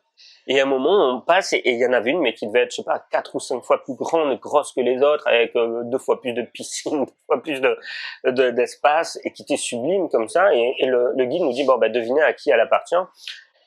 [0.47, 2.63] Et à un moment, on passe et il y en avait une, mais qui devait
[2.63, 5.55] être, je sais pas, quatre ou cinq fois plus grande, grosse que les autres, avec
[5.55, 7.77] euh, deux fois plus de piscine, deux fois plus de,
[8.25, 10.53] de d'espace, et qui était sublime comme ça.
[10.53, 12.95] Et, et le, le, guide nous dit, bon, bah, devinez à qui elle appartient.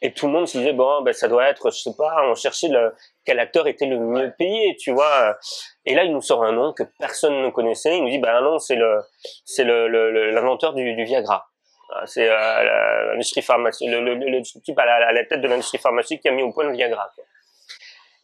[0.03, 2.35] Et tout le monde se disait, bon, ben, ça doit être, je sais pas, on
[2.35, 5.37] cherchait le, quel acteur était le mieux payé, tu vois.
[5.85, 7.97] Et là, il nous sort un nom que personne ne connaissait.
[7.97, 9.01] Il nous dit, ben non, c'est le,
[9.45, 9.89] c'est le,
[10.33, 11.49] l'inventeur du, du Viagra.
[11.95, 15.47] Ah, c'est euh, l'industrie pharmaceutique, le, le, le, type à la, à la tête de
[15.47, 17.11] l'industrie pharmaceutique qui a mis au point le Viagra.
[17.15, 17.25] Quoi.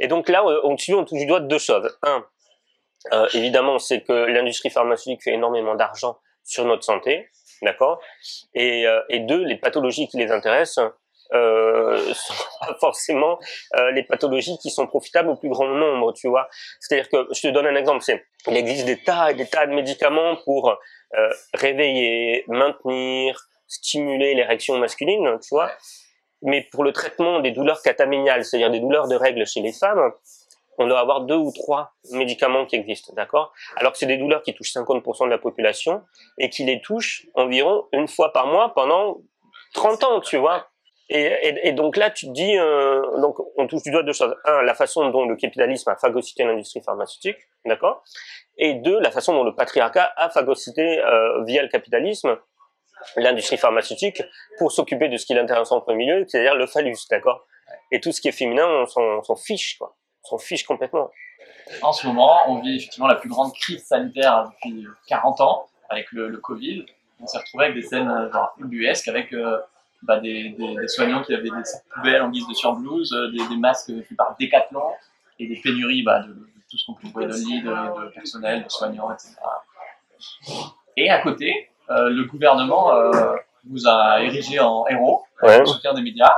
[0.00, 1.96] Et donc là, on, on touche du doigt deux choses.
[2.02, 2.24] Un,
[3.12, 7.28] euh, évidemment, c'est que l'industrie pharmaceutique fait énormément d'argent sur notre santé,
[7.62, 8.00] d'accord?
[8.54, 10.84] Et, euh, et deux, les pathologies qui les intéressent
[11.32, 13.38] euh, sont pas forcément
[13.76, 16.48] euh, les pathologies qui sont profitables au plus grand nombre, tu vois.
[16.80, 19.66] C'est-à-dire que, je te donne un exemple, c'est, il existe des tas et des tas
[19.66, 25.70] de médicaments pour euh, réveiller, maintenir, stimuler l'érection masculine, tu vois.
[26.42, 30.12] Mais pour le traitement des douleurs cataméniales, c'est-à-dire des douleurs de règles chez les femmes,
[30.78, 33.52] on doit avoir deux ou trois médicaments qui existent, d'accord?
[33.76, 36.02] Alors que c'est des douleurs qui touchent 50% de la population
[36.38, 39.18] et qui les touchent environ une fois par mois pendant
[39.74, 40.71] 30 ans, tu vois
[41.14, 44.34] et, donc là, tu te dis, euh, donc on touche du doigt deux choses.
[44.44, 48.02] Un, la façon dont le capitalisme a phagocyté l'industrie pharmaceutique, d'accord?
[48.58, 52.38] Et deux, la façon dont le patriarcat a phagocyté euh, via le capitalisme
[53.16, 54.22] l'industrie pharmaceutique
[54.58, 57.46] pour s'occuper de ce qui l'intéresse en premier lieu, c'est-à-dire le phallus, d'accord?
[57.90, 59.96] Et tout ce qui est féminin, on s'en fiche, quoi.
[60.24, 61.10] On s'en fiche complètement.
[61.82, 66.10] En ce moment, on vit effectivement la plus grande crise sanitaire depuis 40 ans avec
[66.12, 66.86] le, le Covid.
[67.20, 69.58] On s'est retrouvé avec des scènes euh, genre ubuesques avec euh,
[70.02, 73.30] bah, des, des, des, soignants qui avaient des sacs poubelles en guise de surblouse, euh,
[73.30, 74.82] des, des masques faits par Decathlon
[75.38, 78.64] et des pénuries bah, de, de, tout ce qu'on trouver de lits, de, de, personnel,
[78.64, 79.34] de soignants, etc.
[80.96, 83.34] Et à côté, euh, le gouvernement euh,
[83.68, 85.60] vous a érigé en héros, ouais.
[85.60, 86.32] en soutien des médias.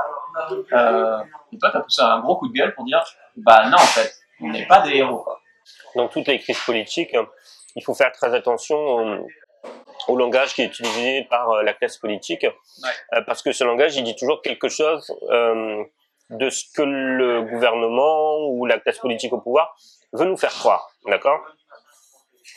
[0.73, 1.19] Euh,
[1.53, 3.03] et toi, tu as poussé un gros coup de gueule pour dire
[3.37, 5.19] bah non, en fait, on n'est pas des héros.
[5.19, 5.39] Quoi.
[5.95, 7.15] Dans toutes les crises politiques,
[7.75, 9.25] il faut faire très attention
[10.07, 12.89] au langage qui est utilisé par euh, la classe politique, ouais.
[13.13, 15.83] Euh, parce que ce langage, il dit toujours quelque chose euh,
[16.29, 19.75] de ce que le gouvernement ou la classe politique au pouvoir
[20.13, 21.39] veut nous faire croire, d'accord?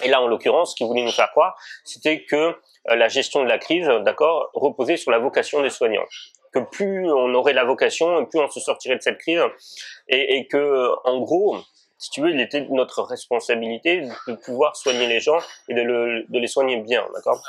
[0.04, 3.48] Et là, en l'occurrence, ce qu'il voulait nous faire croire, c'était que la gestion de
[3.48, 6.06] la crise, d'accord, reposait sur la vocation des soignants.
[6.52, 9.42] Que plus on aurait la vocation, plus on se sortirait de cette crise,
[10.08, 11.58] et, et que, en gros,
[11.98, 16.24] si tu veux, il était notre responsabilité de pouvoir soigner les gens et de, le,
[16.28, 17.42] de les soigner bien, d'accord?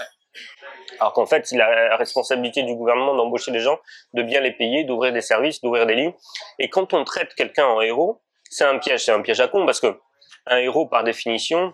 [0.99, 3.79] Alors qu'en fait, il a la responsabilité du gouvernement d'embaucher les gens,
[4.13, 6.13] de bien les payer, d'ouvrir des services, d'ouvrir des lits.
[6.57, 9.65] Et quand on traite quelqu'un en héros, c'est un piège, c'est un piège à con
[9.65, 9.99] parce que
[10.47, 11.73] un héros, par définition,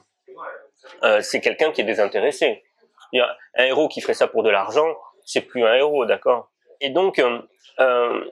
[1.03, 2.63] euh, c'est quelqu'un qui est désintéressé.
[3.13, 4.87] Un héros qui ferait ça pour de l'argent,
[5.25, 6.51] c'est plus un héros, d'accord?
[6.81, 7.41] Et donc, euh,
[7.79, 8.25] euh,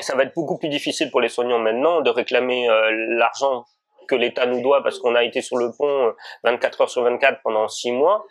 [0.00, 3.66] ça va être beaucoup plus difficile pour les soignants maintenant de réclamer euh, l'argent
[4.10, 6.12] que l'État nous doit parce qu'on a été sur le pont
[6.44, 8.26] 24 heures sur 24 pendant 6 mois.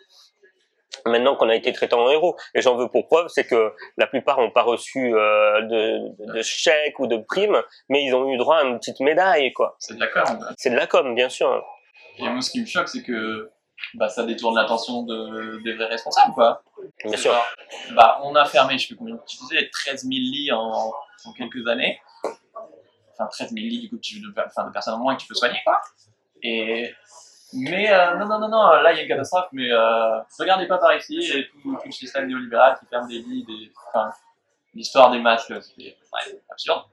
[1.06, 4.08] Maintenant qu'on a été traité en héros, et j'en veux pour preuve, c'est que la
[4.08, 8.36] plupart n'ont pas reçu euh, de, de chèques ou de primes, mais ils ont eu
[8.36, 9.76] droit à une petite médaille, quoi.
[9.78, 10.24] C'est de la com.
[10.58, 11.64] C'est de la com, bien sûr.
[12.18, 13.50] Et moi, ce qui me choque, c'est que
[13.94, 16.60] bah, ça détourne l'attention de, des vrais responsables, quoi.
[17.04, 17.34] Bien sûr.
[17.92, 20.92] Bah, on a fermé, je sais plus combien tu disais, 13 000 lits en,
[21.24, 22.00] en quelques années
[23.20, 25.60] enfin 13 000 lits du coup de, enfin, de personnes en moins tu peux soigner
[25.64, 25.80] quoi.
[26.42, 26.92] Et
[27.52, 30.66] Mais euh, non, non, non, non, là il y a une catastrophe, mais euh, regardez
[30.66, 34.10] pas par ici, et tout, tout le système néolibéral qui ferme des lits, des, enfin,
[34.74, 35.22] l'histoire des
[35.60, 36.84] c'était ouais, absurde.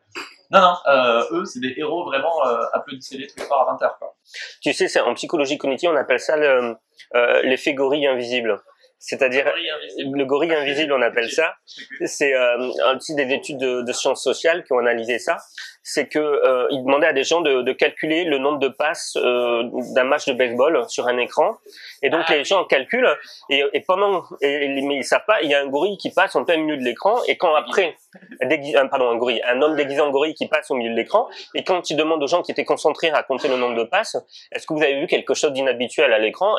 [0.50, 3.98] Non, non, euh, eux, c'est des héros vraiment euh, applaudissez-les tous les soirs à 20h.
[4.00, 4.16] Quoi.
[4.62, 6.78] Tu sais, c'est en psychologie cognitive, on appelle ça le,
[7.16, 8.62] euh, l'effet gorille invisible.
[9.00, 9.52] C'est-à-dire
[9.98, 11.56] le gorille invisible, on appelle ça.
[12.06, 15.38] C'est euh, un petit des études de, de, sciences sociales qui ont analysé ça.
[15.84, 19.16] C'est que euh, ils demandaient à des gens de, de calculer le nombre de passes
[19.16, 21.58] euh, d'un match de baseball sur un écran.
[22.02, 23.16] Et donc les gens calculent
[23.50, 26.36] et, et pendant, et, mais ils savent pas, il y a un gorille qui passe
[26.36, 27.96] en plein milieu de l'écran et quand après,
[28.44, 31.28] déguis, pardon, un gorille, un homme déguisé en gorille qui passe au milieu de l'écran
[31.56, 34.18] et quand il demande aux gens qui étaient concentrés à compter le nombre de passes,
[34.52, 36.58] est-ce que vous avez vu quelque chose d'inhabituel à l'écran?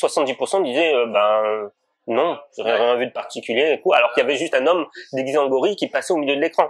[0.00, 1.70] 70% disaient euh, ben
[2.06, 3.96] non, j'ai rien vu de particulier, quoi.
[3.96, 6.40] Alors qu'il y avait juste un homme déguisé en gorille qui passait au milieu de
[6.40, 6.68] l'écran.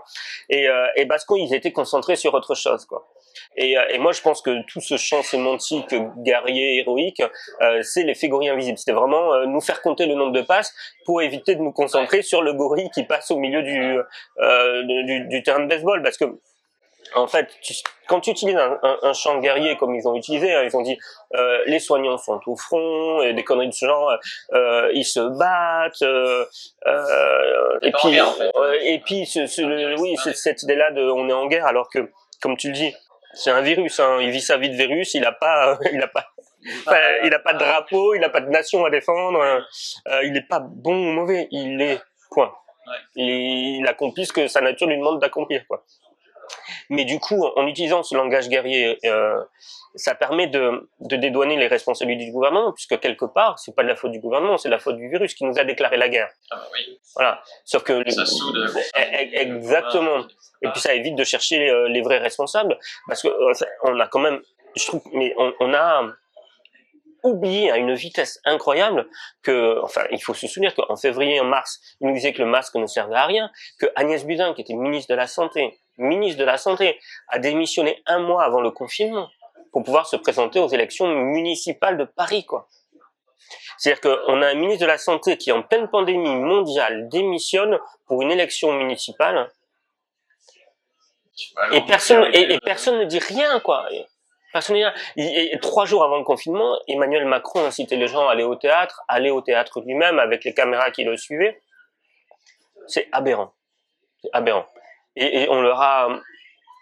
[0.49, 3.09] Et, euh, et parce qu'ils étaient concentrés sur autre chose, quoi.
[3.57, 7.23] Et, euh, et, moi, je pense que tout ce champ sémantique guerrier, héroïque,
[7.63, 8.79] euh, c'est l'effet gorille invisible.
[8.79, 10.73] C'était vraiment euh, nous faire compter le nombre de passes
[11.05, 13.99] pour éviter de nous concentrer sur le gorille qui passe au milieu du,
[14.39, 16.03] euh, du, du terrain de baseball.
[16.03, 16.27] Parce que
[17.15, 17.75] en fait, tu,
[18.09, 20.83] quand tu utilises un, un, un, champ guerrier comme ils ont utilisé, hein, ils ont
[20.83, 20.99] dit
[21.35, 24.13] euh, les soignants sont au front et des conneries de ce genre,
[24.53, 26.45] euh, ils se battent, euh,
[26.87, 28.51] euh et, puis, guerre, en fait.
[28.83, 32.11] et puis, ce, ce, le, oui, cette idée-là de on est en guerre alors que,
[32.41, 32.95] comme tu le dis,
[33.33, 36.09] c'est un virus, hein, il vit sa vie de virus, il a pas, il a
[36.09, 36.27] pas.
[36.87, 40.33] Enfin, il n'a pas de drapeau, il n'a pas de nation à défendre, euh, il
[40.33, 42.53] n'est pas bon ou mauvais, il est point.
[42.87, 42.97] Ouais.
[43.17, 45.67] Il, il accomplit ce que sa nature lui demande d'accomplir.
[45.67, 45.85] quoi.
[46.91, 49.43] Mais du coup, en utilisant ce langage guerrier, euh,
[49.95, 53.89] ça permet de, de, dédouaner les responsabilités du gouvernement, puisque quelque part, c'est pas de
[53.89, 56.31] la faute du gouvernement, c'est la faute du virus qui nous a déclaré la guerre.
[56.51, 56.99] Ah bah oui.
[57.15, 57.43] Voilà.
[57.65, 58.71] Sauf que ça soude.
[59.33, 60.27] exactement.
[60.63, 63.29] Et puis ça évite de chercher les, les vrais responsables, parce que
[63.83, 64.41] on a quand même,
[64.77, 66.05] je trouve, mais on, on a
[67.25, 69.09] oublié à une vitesse incroyable
[69.43, 72.49] que, enfin, il faut se souvenir qu'en février, en mars, il nous disait que le
[72.49, 76.39] masque ne servait à rien, que Agnès Buzyn, qui était ministre de la Santé, ministre
[76.39, 79.29] de la Santé, a démissionné un mois avant le confinement
[79.73, 82.69] pour pouvoir se présenter aux élections municipales de Paris, quoi.
[83.79, 88.23] C'est-à-dire qu'on a un ministre de la Santé qui, en pleine pandémie mondiale, démissionne pour
[88.23, 89.51] une élection municipale.
[91.73, 93.89] Et personne, et, et personne ne dit rien, quoi.
[95.17, 99.03] Et, trois jours avant le confinement, Emmanuel Macron incitait les gens à aller au théâtre,
[99.09, 101.61] aller au théâtre lui-même avec les caméras qui le suivaient.
[102.87, 103.53] C'est aberrant.
[104.23, 104.67] C'est aberrant
[105.17, 106.09] et, on leur a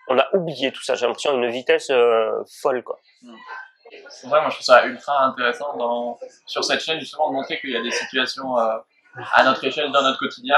[0.09, 2.99] on a oublié tout ça j'ai l'impression une vitesse euh, folle quoi
[4.25, 7.77] vrai moi je trouve ça ultra intéressant sur cette chaîne justement de montrer qu'il y
[7.77, 8.79] a des situations euh,
[9.33, 10.57] à notre échelle dans notre quotidien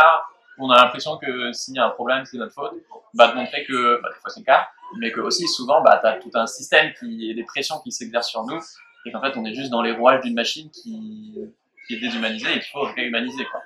[0.59, 2.73] on a l'impression que s'il y a un problème c'est notre faute
[3.15, 5.99] bah de montrer que bah, des fois c'est le cas mais que aussi souvent bah
[6.01, 8.61] tu as tout un système qui et des pressions qui s'exercent sur nous
[9.07, 11.39] et qu'en fait on est juste dans les rouages d'une machine qui
[11.87, 13.61] qui est déshumanisée et qu'il faut réhumaniser quoi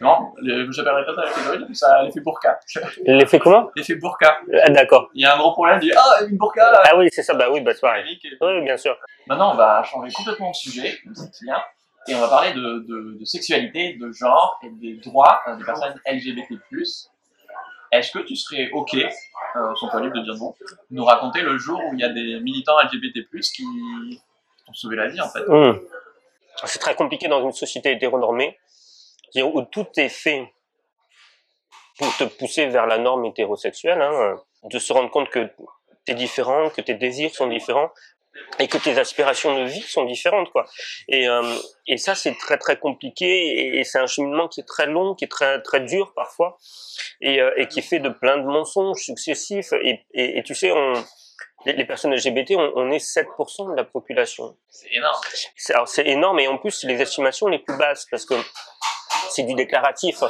[0.00, 2.60] non, n'appellerais pas ça l'effet gorille, ça l'effet burqa.
[3.04, 3.70] L'effet comment?
[3.74, 4.38] L'effet burqa.
[4.62, 5.10] Ah, D'accord.
[5.14, 6.82] Il y a un gros problème du ah une burqa là.
[6.84, 8.04] Ah oui, c'est ça, bah oui, bah c'est pareil.
[8.40, 8.96] Oui, bien sûr.
[9.26, 11.60] Maintenant, on va changer complètement de sujet, comme c'est bien,
[12.06, 16.58] et on va parler de, sexualité, de genre et des droits des personnes LGBT+.
[17.90, 20.54] Est-ce que tu serais OK, euh, pas libre de dire non,
[20.90, 23.64] nous raconter le jour où il y a des militants LGBT+, qui
[24.68, 25.46] ont sauvé la vie en fait?
[25.48, 25.80] Mmh.
[26.64, 28.58] C'est très compliqué dans une société hétéronormée
[29.36, 30.52] où tout est fait
[31.98, 35.50] pour te pousser vers la norme hétérosexuelle, hein, de se rendre compte que
[36.06, 37.90] tu es différent, que tes désirs sont différents
[38.58, 40.64] et que tes aspirations de vie sont différentes quoi.
[41.08, 41.42] Et, euh,
[41.86, 45.14] et ça c'est très très compliqué et, et c'est un cheminement qui est très long,
[45.14, 46.56] qui est très très dur parfois
[47.20, 50.54] et, euh, et qui est fait de plein de mensonges successifs et, et, et tu
[50.54, 50.92] sais on
[51.66, 54.56] les, personnes LGBT, on, on est 7% de la population.
[54.70, 55.20] C'est énorme.
[55.86, 58.34] C'est énorme et en plus c'est les estimations les plus basses parce que
[59.30, 60.22] c'est du déclaratif.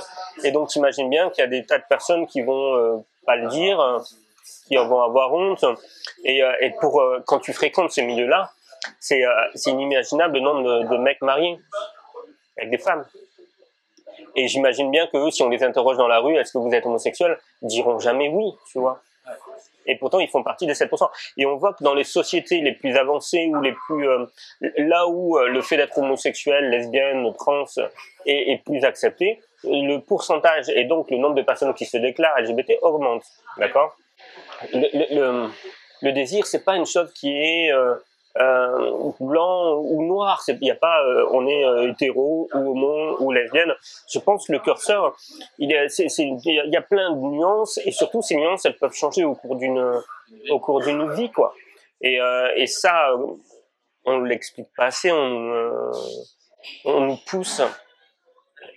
[0.44, 3.36] Et donc, t'imagines bien qu'il y a des tas de personnes qui vont euh, pas
[3.36, 3.80] le dire,
[4.68, 5.64] qui vont avoir honte.
[6.24, 8.52] Et, euh, et pour euh, quand tu fréquentes ces milieux-là,
[9.00, 9.32] c'est euh,
[9.66, 11.58] inimaginable le nombre de, mecs mariés
[12.56, 13.04] avec des femmes.
[14.36, 16.72] Et j'imagine bien que eux, si on les interroge dans la rue, est-ce que vous
[16.72, 19.00] êtes homosexuel, diront jamais oui, tu vois.
[19.86, 21.08] Et pourtant, ils font partie des 7%.
[21.38, 24.06] Et on voit que dans les sociétés les plus avancées ou les plus
[24.60, 27.64] là où le fait d'être homosexuel, lesbienne, trans
[28.26, 32.74] est, plus accepté, le pourcentage et donc le nombre de personnes qui se déclarent LGBT
[32.82, 33.24] augmente.
[33.56, 33.96] D'accord?
[34.72, 35.48] Le, le,
[36.02, 37.94] le, désir, c'est pas une chose qui est euh,
[38.40, 40.42] euh, blanc ou noir.
[40.48, 43.72] Il y a pas, euh, on est hétéro ou homo ou lesbienne.
[44.12, 45.16] Je pense que le curseur,
[45.58, 49.56] il, y a plein de nuances et surtout ces nuances, elles peuvent changer au cours
[49.56, 50.02] d'une,
[50.50, 51.54] au cours d'une vie, quoi.
[52.00, 52.18] Et,
[52.56, 53.16] et ça,
[54.04, 55.90] on l'explique pas assez, on,
[56.84, 57.60] on nous pousse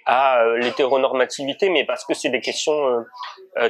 [0.05, 3.05] à euh, l'hétéronormativité, mais parce que c'est des questions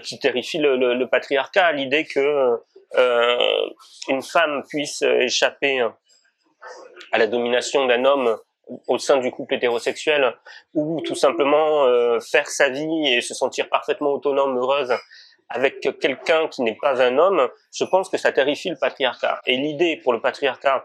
[0.03, 2.59] qui terrifient le, le, le patriarcat, l'idée que
[4.09, 5.81] une femme puisse échapper
[7.11, 8.37] à la domination d'un homme
[8.87, 10.35] au sein du couple hétérosexuel
[10.73, 11.85] ou tout simplement
[12.19, 14.93] faire sa vie et se sentir parfaitement autonome, heureuse
[15.53, 19.41] avec quelqu'un qui n'est pas un homme, je pense que ça terrifie le patriarcat.
[19.45, 20.83] Et l'idée pour le patriarcat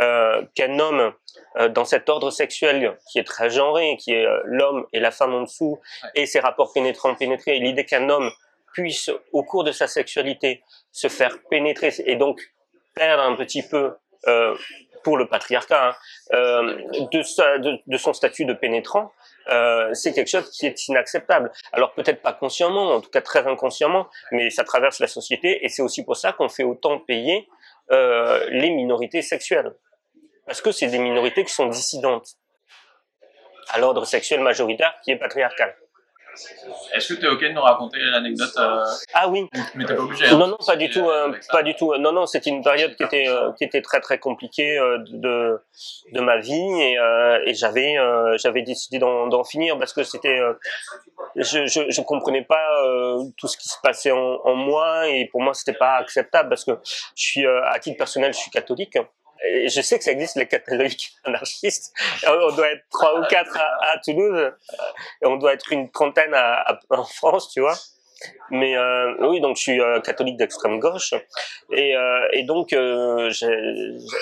[0.00, 1.12] euh, qu'un homme
[1.56, 5.10] euh, dans cet ordre sexuel qui est très genré, qui est euh, l'homme et la
[5.10, 5.80] femme en dessous,
[6.14, 8.30] et ses rapports pénétrants pénétrés, et l'idée qu'un homme
[8.72, 12.40] puisse, au cours de sa sexualité, se faire pénétrer et donc
[12.94, 13.94] perdre un petit peu
[14.26, 14.54] euh,
[15.04, 15.94] pour le patriarcat, hein,
[16.34, 16.76] euh,
[17.12, 19.12] de, sa, de, de, son statut de pénétrant,
[19.48, 21.50] euh, c'est quelque chose qui est inacceptable.
[21.72, 25.68] Alors peut-être pas consciemment, en tout cas très inconsciemment, mais ça traverse la société et
[25.68, 27.48] c'est aussi pour ça qu'on fait autant payer
[27.90, 29.72] euh, les minorités sexuelles.
[30.48, 32.30] Parce que c'est des minorités qui sont dissidentes
[33.68, 35.76] à l'ordre sexuel majoritaire qui est patriarcal.
[36.94, 38.84] Est-ce que tu es ok de nous raconter l'anecdote euh...
[39.12, 39.46] Ah oui.
[39.74, 40.26] Mais t'es pas obligé.
[40.26, 41.94] Hein, non non pas du tout, euh, pas du tout.
[41.96, 45.60] Non non c'était une période qui était euh, qui était très très compliquée euh, de
[46.12, 47.96] de ma vie et, euh, et j'avais
[48.36, 50.38] j'avais décidé d'en finir parce que c'était
[51.36, 52.66] je, je je comprenais pas
[53.36, 56.64] tout ce qui se passait en, en moi et pour moi c'était pas acceptable parce
[56.64, 56.78] que
[57.16, 58.96] je suis à titre personnel je suis catholique
[59.66, 61.92] je sais que ça existe les catholiques anarchistes.
[62.26, 64.52] On doit être trois ou quatre à, Toulouse
[65.22, 66.34] et on doit être une trentaine
[66.90, 67.74] en France, tu vois.
[68.50, 71.14] Mais euh, oui, donc je suis euh, catholique d'extrême gauche
[71.72, 73.30] et, euh, et donc euh,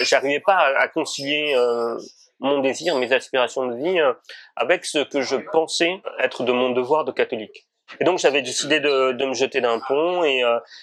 [0.03, 1.97] j'arrivais pas à, concilier euh,
[2.41, 4.13] mon désir, mes aspirations de vie euh,
[4.57, 7.67] avec ce que je pensais être de mon devoir de catholique.
[8.01, 10.41] Et donc j'avais décidé de, de, me jeter d'un pont et,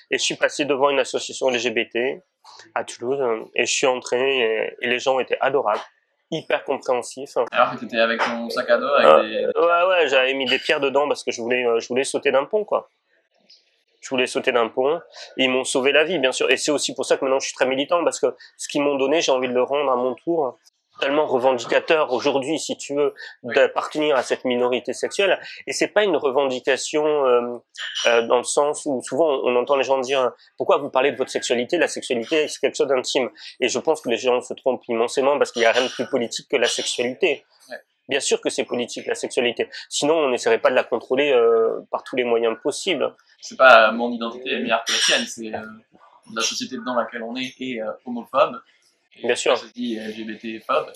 [0.10, 2.24] et je suis passé devant une association LGBT
[2.76, 3.20] à Toulouse
[3.56, 5.82] et je suis entré et, et les gens étaient adorables
[6.34, 7.38] hyper compréhensifs.
[7.52, 9.60] Alors que tu étais avec ton sac à dos avec euh, des...
[9.60, 12.46] Ouais, ouais, j'avais mis des pierres dedans parce que je voulais, je voulais sauter d'un
[12.46, 12.89] pont, quoi.
[14.02, 15.00] Je voulais sauter d'un pont.
[15.38, 16.50] Ils m'ont sauvé la vie, bien sûr.
[16.52, 18.82] Et c'est aussi pour ça que maintenant je suis très militant parce que ce qu'ils
[18.82, 20.60] m'ont donné, j'ai envie de le rendre à mon tour
[21.04, 23.13] tellement revendicateur aujourd'hui, si tu veux,
[23.44, 25.38] d'appartenir à cette minorité sexuelle.
[25.68, 27.58] Et c'est pas une revendication euh,
[28.06, 31.18] euh, dans le sens où souvent on entend les gens dire pourquoi vous parlez de
[31.18, 31.78] votre sexualité?
[31.78, 33.30] La sexualité c'est quelque chose d'intime.
[33.60, 35.89] Et je pense que les gens se trompent immensément parce qu'il y a rien de
[35.89, 37.44] plus politique que la sexualité.
[37.70, 37.78] Ouais.
[38.08, 39.70] Bien sûr que c'est politique la sexualité.
[39.89, 43.13] Sinon on n'essaierait pas de la contrôler euh, par tous les moyens possibles.
[43.42, 45.52] C'est pas mon identité est meilleure que la tienne, c'est
[46.34, 48.62] la société dans laquelle on est est homophobe
[49.21, 49.56] Bien sûr.
[49.56, 50.91] Je dis LGBT-phobe.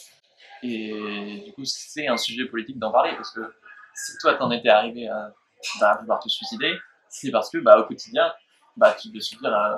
[0.64, 3.42] Et du coup, c'est un sujet politique d'en parler parce que
[3.94, 5.32] si toi t'en étais arrivé à,
[5.80, 6.74] bah, vouloir te suicider,
[7.10, 8.34] c'est parce que bah, au quotidien,
[8.76, 9.76] bah, tu dois subir euh,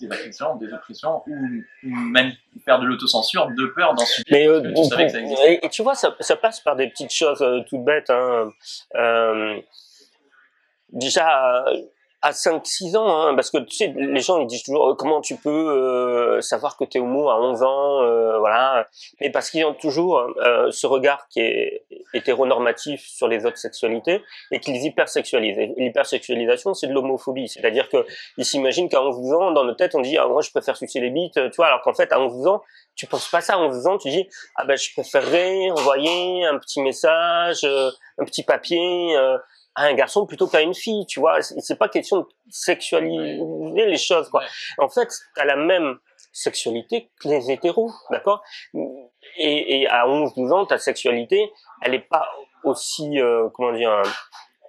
[0.00, 2.32] des agressions, des oppressions ou, même
[2.64, 4.24] faire de l'autocensure de peur d'en subir.
[4.30, 5.60] Mais euh, tu savais que ça existait.
[5.62, 8.10] Et, tu vois, ça, ça, passe par des petites choses euh, toutes bêtes.
[8.10, 8.50] Hein.
[8.94, 9.60] Euh,
[10.90, 11.64] déjà
[12.22, 15.36] à 5-6 ans, hein, parce que tu sais, les gens ils disent toujours comment tu
[15.36, 18.88] peux euh, savoir que tu es homo à 11 ans, euh, voilà,
[19.20, 24.22] mais parce qu'ils ont toujours euh, ce regard qui est hétéronormatif sur les autres sexualités
[24.52, 25.74] et qu'ils hypersexualisent.
[25.76, 28.06] L'hypersexualisation, c'est de l'homophobie, c'est-à-dire que
[28.38, 31.00] ils s'imaginent qu'à 11 ans, dans notre tête, on dit ah moi je préfère sucer
[31.00, 32.62] les bites, tu vois, alors qu'en fait à 11 ans,
[32.94, 36.56] tu penses pas ça à 11 ans, tu dis ah ben je préférerais envoyer un
[36.58, 39.16] petit message, un petit papier
[39.74, 41.40] à un garçon plutôt qu'à une fille, tu vois.
[41.42, 44.42] C'est pas question de sexualiser les choses, quoi.
[44.78, 45.98] En fait, t'as la même
[46.32, 48.42] sexualité que les hétéros, d'accord?
[49.36, 51.50] Et, et, à 11-12 ans, ta sexualité,
[51.82, 52.28] elle est pas
[52.64, 54.02] aussi, euh, comment dire,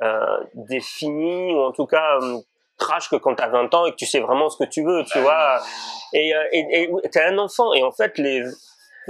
[0.01, 2.39] euh, définie, ou en tout cas euh,
[2.77, 5.03] trash que quand t'as 20 ans et que tu sais vraiment ce que tu veux,
[5.05, 5.61] tu vois.
[6.13, 8.43] Et, euh, et, et t'es un enfant, et en fait, les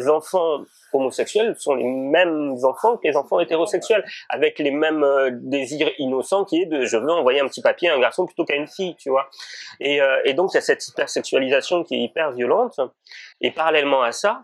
[0.08, 5.92] enfants homosexuels sont les mêmes enfants que les enfants hétérosexuels, avec les mêmes euh, désirs
[5.98, 8.56] innocents qui est de je veux envoyer un petit papier à un garçon plutôt qu'à
[8.56, 9.30] une fille, tu vois.
[9.80, 12.80] Et, euh, donc il y a cette hypersexualisation qui est hyper violente.
[13.42, 14.44] Et parallèlement à ça,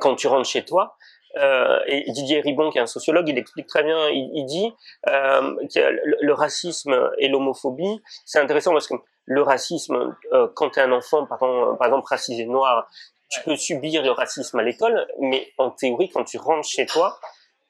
[0.00, 0.96] quand tu rentres chez toi,
[1.36, 4.72] euh, et Didier Ribon, qui est un sociologue, il explique très bien, il, dit
[5.06, 8.94] que le, racisme et l'homophobie, c'est intéressant parce que
[9.26, 10.16] le racisme,
[10.54, 12.88] quand tu es un enfant, par exemple, par exemple racisé noir,
[13.30, 17.18] tu peux subir le racisme à l'école, mais en théorie, quand tu rentres chez toi,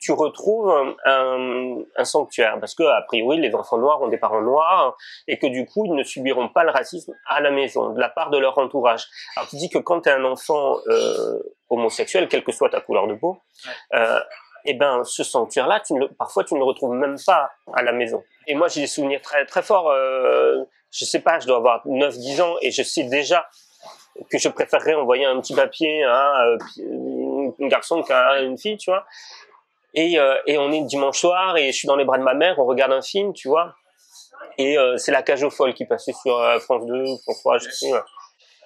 [0.01, 4.97] tu retrouves un, sanctuaire parce que a priori les enfants noirs ont des parents noirs
[5.27, 8.09] et que du coup ils ne subiront pas le racisme à la maison de la
[8.09, 9.07] part de leur entourage.
[9.37, 12.81] Alors tu dis que quand tu es un enfant euh, homosexuel, quelle que soit ta
[12.81, 13.41] couleur de peau,
[13.95, 14.21] euh,
[14.65, 17.51] et eh ben ce sanctuaire là, tu ne, parfois tu ne le retrouves même pas
[17.75, 18.23] à la maison.
[18.47, 19.91] Et moi j'ai des souvenirs très très forts.
[19.91, 23.47] Euh, je sais pas, je dois avoir 9-10 ans et je sais déjà
[24.31, 28.91] que je préférerais envoyer un petit papier à euh, un garçon qu'à une fille, tu
[28.91, 29.05] vois.
[29.95, 32.35] Et, euh, et on est dimanche soir et je suis dans les bras de ma
[32.35, 33.75] mère, on regarde un film, tu vois.
[34.59, 37.71] Et euh, c'est la cage aux folles qui passait sur France 2, France 3, je
[37.71, 37.93] sais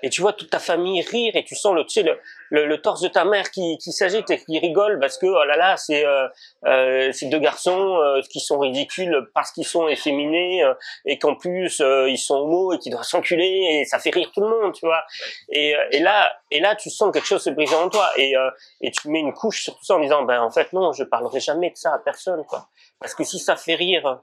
[0.03, 2.19] et tu vois toute ta famille rire et tu sens le, tu sais, le,
[2.51, 5.45] le, le torse de ta mère qui, qui s'agite et qui rigole parce que oh
[5.45, 6.29] là là c'est euh,
[6.67, 10.75] euh, ces deux garçons euh, qui sont ridicules parce qu'ils sont efféminés euh,
[11.05, 14.31] et qu'en plus euh, ils sont homo et qu'ils doivent s'enculer et ça fait rire
[14.35, 15.05] tout le monde tu vois.
[15.51, 18.35] Et, et là et là tu sens quelque chose se briser en toi et
[18.81, 21.05] et tu mets une couche sur tout ça en disant ben en fait non je
[21.05, 22.69] parlerai jamais de ça à personne quoi.
[23.01, 24.21] Parce que si ça fait rire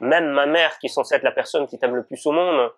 [0.00, 2.70] même ma mère qui est censée être la personne qui t'aime le plus au monde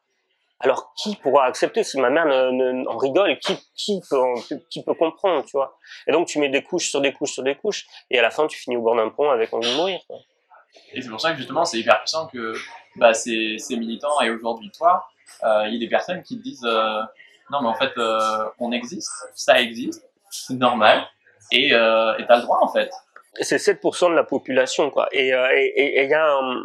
[0.63, 3.39] alors qui pourra accepter si ma mère ne, ne, en rigole?
[3.41, 5.77] Qui, qui peut, qui peut comprendre, tu vois?
[6.07, 8.31] Et donc tu mets des couches sur des couches sur des couches, et à la
[8.31, 10.01] fin tu finis au bord d'un pont avec envie de mourir.
[10.07, 10.19] Quoi.
[10.93, 12.55] Et c'est pour ça que justement c'est hyper puissant que
[12.97, 15.05] bah, ces, ces militants et aujourd'hui toi,
[15.45, 17.01] euh, il y a des personnes qui te disent euh,
[17.51, 21.05] non mais en fait euh, on existe, ça existe, c'est normal,
[21.51, 22.91] et euh, t'as le droit en fait.
[23.41, 25.09] C'est 7% de la population quoi.
[25.11, 26.65] Et il et, et, y a un...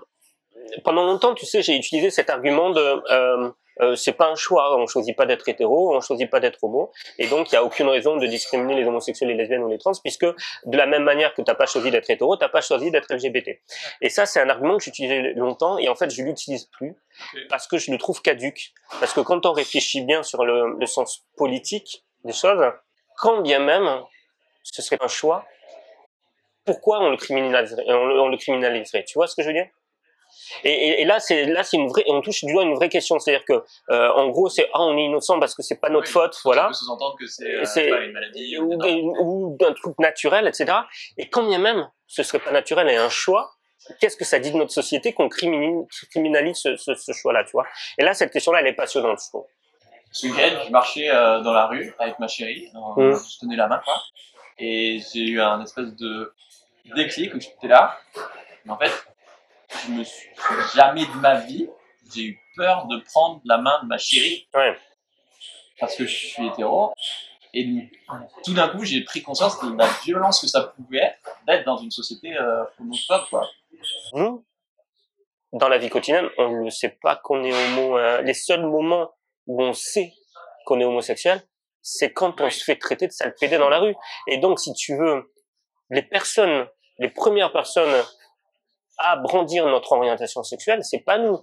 [0.83, 4.77] pendant longtemps tu sais j'ai utilisé cet argument de euh, c'est pas un choix.
[4.77, 7.63] On choisit pas d'être hétéro, on choisit pas d'être homo, et donc il y a
[7.63, 11.03] aucune raison de discriminer les homosexuels, les lesbiennes ou les trans, puisque de la même
[11.03, 13.59] manière que t'as pas choisi d'être hétéro, t'as pas choisi d'être LGBT.
[14.01, 16.95] Et ça, c'est un argument que j'utilisais longtemps, et en fait, je l'utilise plus
[17.49, 18.73] parce que je le trouve caduque.
[18.99, 22.63] Parce que quand on réfléchit bien sur le, le sens politique des choses,
[23.17, 24.01] quand bien même
[24.63, 25.45] ce serait un choix,
[26.65, 29.05] pourquoi on le criminaliserait, on le, on le criminaliserait?
[29.05, 29.67] Tu vois ce que je veux dire?
[30.63, 32.89] Et, et, et, là, c'est là, c'est une vraie, on touche du doigt une vraie
[32.89, 35.89] question, c'est-à-dire que, euh, en gros, c'est ah, on est innocent parce que c'est pas
[35.89, 38.73] notre Oui, faute, voilà, On peut sous-entendre que c'est euh, C'est- pas une maladie ou,
[38.73, 40.65] ou, ou un truc naturel, etc.
[41.17, 43.51] Et quand bien même ce serait pas naturel et un choix,
[43.99, 47.65] qu'est-ce que ça dit de notre société qu'on criminalise, ce, ce, ce choix-là, tu vois?
[47.97, 49.45] Et là, cette question-là, elle est passionnante, je trouve.
[50.11, 53.17] Ce week-end, je marchais euh, dans la rue avec ma chérie, euh, Mm.
[53.17, 54.01] je tenais la main, quoi,
[54.57, 56.33] et j'ai eu un espèce de
[56.95, 57.97] déclic où j'étais là.
[58.65, 58.91] Mais en fait,
[59.85, 60.29] je me suis
[60.75, 61.69] jamais de ma vie,
[62.13, 64.77] j'ai eu peur de prendre la main de ma chérie Ouais.
[65.79, 66.93] parce que je suis hétéro.
[67.53, 67.89] Et
[68.43, 71.77] tout d'un coup, j'ai pris conscience de la violence que ça pouvait être d'être dans
[71.77, 73.49] une société euh, homophobe, quoi.
[74.13, 74.45] Nous,
[75.53, 77.97] dans la vie quotidienne, on ne sait pas qu'on est homo.
[77.97, 78.21] hein.
[78.21, 79.11] Les seuls moments
[79.47, 80.13] où on sait
[80.65, 81.41] qu'on est homosexuel,
[81.81, 83.95] c'est quand on se fait traiter de sale pédé dans la rue.
[84.27, 85.31] Et donc, si tu veux,
[85.89, 86.67] les personnes,
[86.99, 88.03] les premières personnes
[88.97, 91.39] à brandir notre orientation sexuelle, c'est pas nous.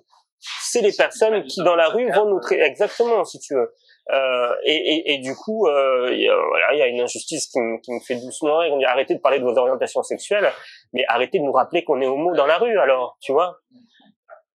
[0.60, 3.72] C'est les personnes qui, dans la rue, vont nous traiter exactement, si tu veux.
[4.12, 7.00] Euh, et, et, et du coup, euh, il y a, voilà, il y a une
[7.00, 8.74] injustice qui me, qui me fait doucement rire.
[8.74, 10.52] On dit arrêtez de parler de vos orientations sexuelles,
[10.92, 13.60] mais arrêtez de nous rappeler qu'on est homo dans la rue, alors, tu vois.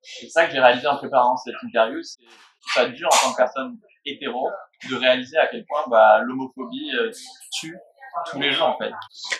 [0.02, 2.20] C'est ça que j'ai réalisé en préparant cette interview, c'est
[2.74, 4.48] ça dur en tant que personne hétéro
[4.90, 7.10] de réaliser à quel point bah, l'homophobie euh,
[7.58, 7.76] tue
[8.30, 8.92] tous les gens en fait.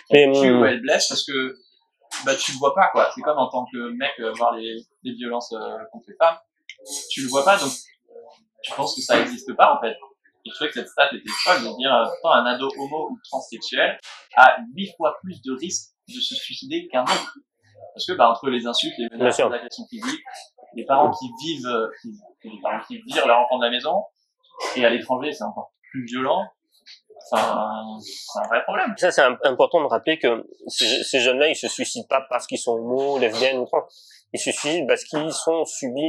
[0.09, 1.55] Elle tue hum, ou elle blesse parce que
[2.25, 3.09] bah, tu le vois pas quoi.
[3.13, 6.37] C'est comme en tant que mec euh, voir les, les violences euh, contre les femmes,
[7.11, 7.71] tu le vois pas donc
[8.61, 9.95] tu penses que ça existe pas en fait.
[10.45, 13.09] Et je trouvais que cette stat était folle de dire euh, pourtant un ado homo
[13.11, 13.99] ou transsexuel
[14.35, 17.37] a huit fois plus de risques de se suicider qu'un autre.
[17.93, 20.23] Parce que bah, entre les insultes, les menaces, les agressions physiques,
[20.75, 22.13] les parents qui vivent, qui,
[22.43, 24.03] les parents qui virent leur enfant de la maison,
[24.75, 26.45] et à l'étranger c'est encore plus violent.
[27.19, 27.35] C'est
[28.39, 28.93] un vrai problème.
[28.97, 32.47] Ça, c'est im- important de rappeler que ces, ces jeunes-là, ils se suicident pas parce
[32.47, 33.85] qu'ils sont homo, lesbiennes ou trans.
[34.33, 36.01] Ils se suicident parce qu'ils sont subis,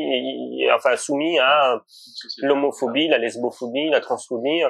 [0.63, 1.81] et- enfin soumis à
[2.39, 4.63] l'homophobie, la lesbophobie, la transphobie,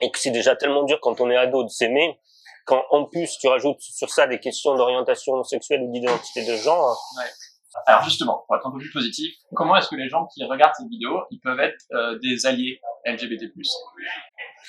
[0.00, 2.18] et que c'est déjà tellement dur quand on est ado de s'aimer,
[2.66, 6.98] quand en plus tu rajoutes sur ça des questions d'orientation sexuelle ou d'identité de genre,
[7.86, 10.74] Alors justement, pour être un peu plus positif, comment est-ce que les gens qui regardent
[10.76, 13.50] cette vidéo, ils peuvent être euh, des alliés LGBT+.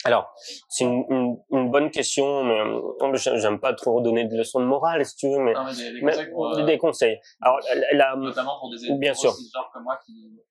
[0.04, 0.34] Alors,
[0.70, 4.60] c'est une, une, une bonne question, mais euh, j'ai- j'aime pas trop redonner de leçons
[4.60, 6.78] de morale, si tu veux, mais, Non, mais des, des mais- conseils pour, euh, des
[6.78, 7.20] conseils.
[7.42, 7.60] Alors,
[7.94, 9.34] la, notamment pour des Bien sûr.
[9.74, 10.42] comme moi qui...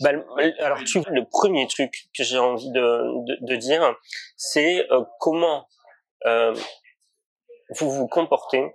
[0.00, 0.10] bah,
[0.60, 2.80] alors, tu, le premier truc que j'ai envie de,
[3.26, 3.94] de, de dire,
[4.36, 5.66] c'est euh, comment
[6.26, 6.54] euh,
[7.78, 8.70] vous vous comportez.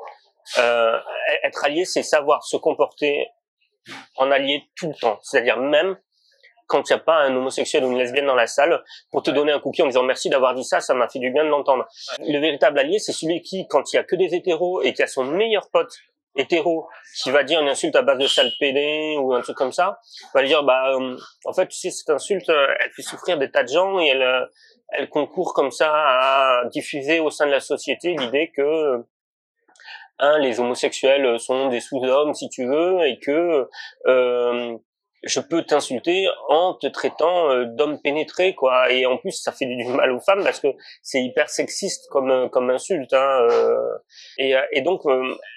[0.60, 1.00] Euh,
[1.44, 3.28] être allié, c'est savoir se comporter
[4.18, 5.20] en allié tout le temps.
[5.24, 5.98] C'est-à-dire même
[6.68, 9.32] quand il n'y a pas un homosexuel ou une lesbienne dans la salle, pour te
[9.32, 11.50] donner un cookie en disant merci d'avoir dit ça, ça m'a fait du bien de
[11.50, 11.86] l'entendre.
[12.20, 15.02] Le véritable allié, c'est celui qui, quand il y a que des hétéros et qu'il
[15.02, 15.94] y a son meilleur pote
[16.36, 16.88] hétéro
[17.22, 20.00] qui va dire une insulte à base de sale pédé ou un truc comme ça,
[20.34, 23.38] va lui dire bah euh, en fait tu sais cette insulte euh, elle fait souffrir
[23.38, 24.46] des tas de gens et elle euh,
[24.90, 28.98] elle concourt comme ça à diffuser au sein de la société l'idée que euh,
[30.20, 33.68] un les homosexuels sont des sous-hommes si tu veux et que
[34.08, 34.78] euh,
[35.24, 38.92] je peux t'insulter en te traitant euh, d'homme pénétré quoi.
[38.92, 40.68] Et en plus ça fait du mal aux femmes parce que
[41.02, 43.98] c'est hyper sexiste comme euh, comme insulte hein, euh.
[44.38, 45.02] et, et donc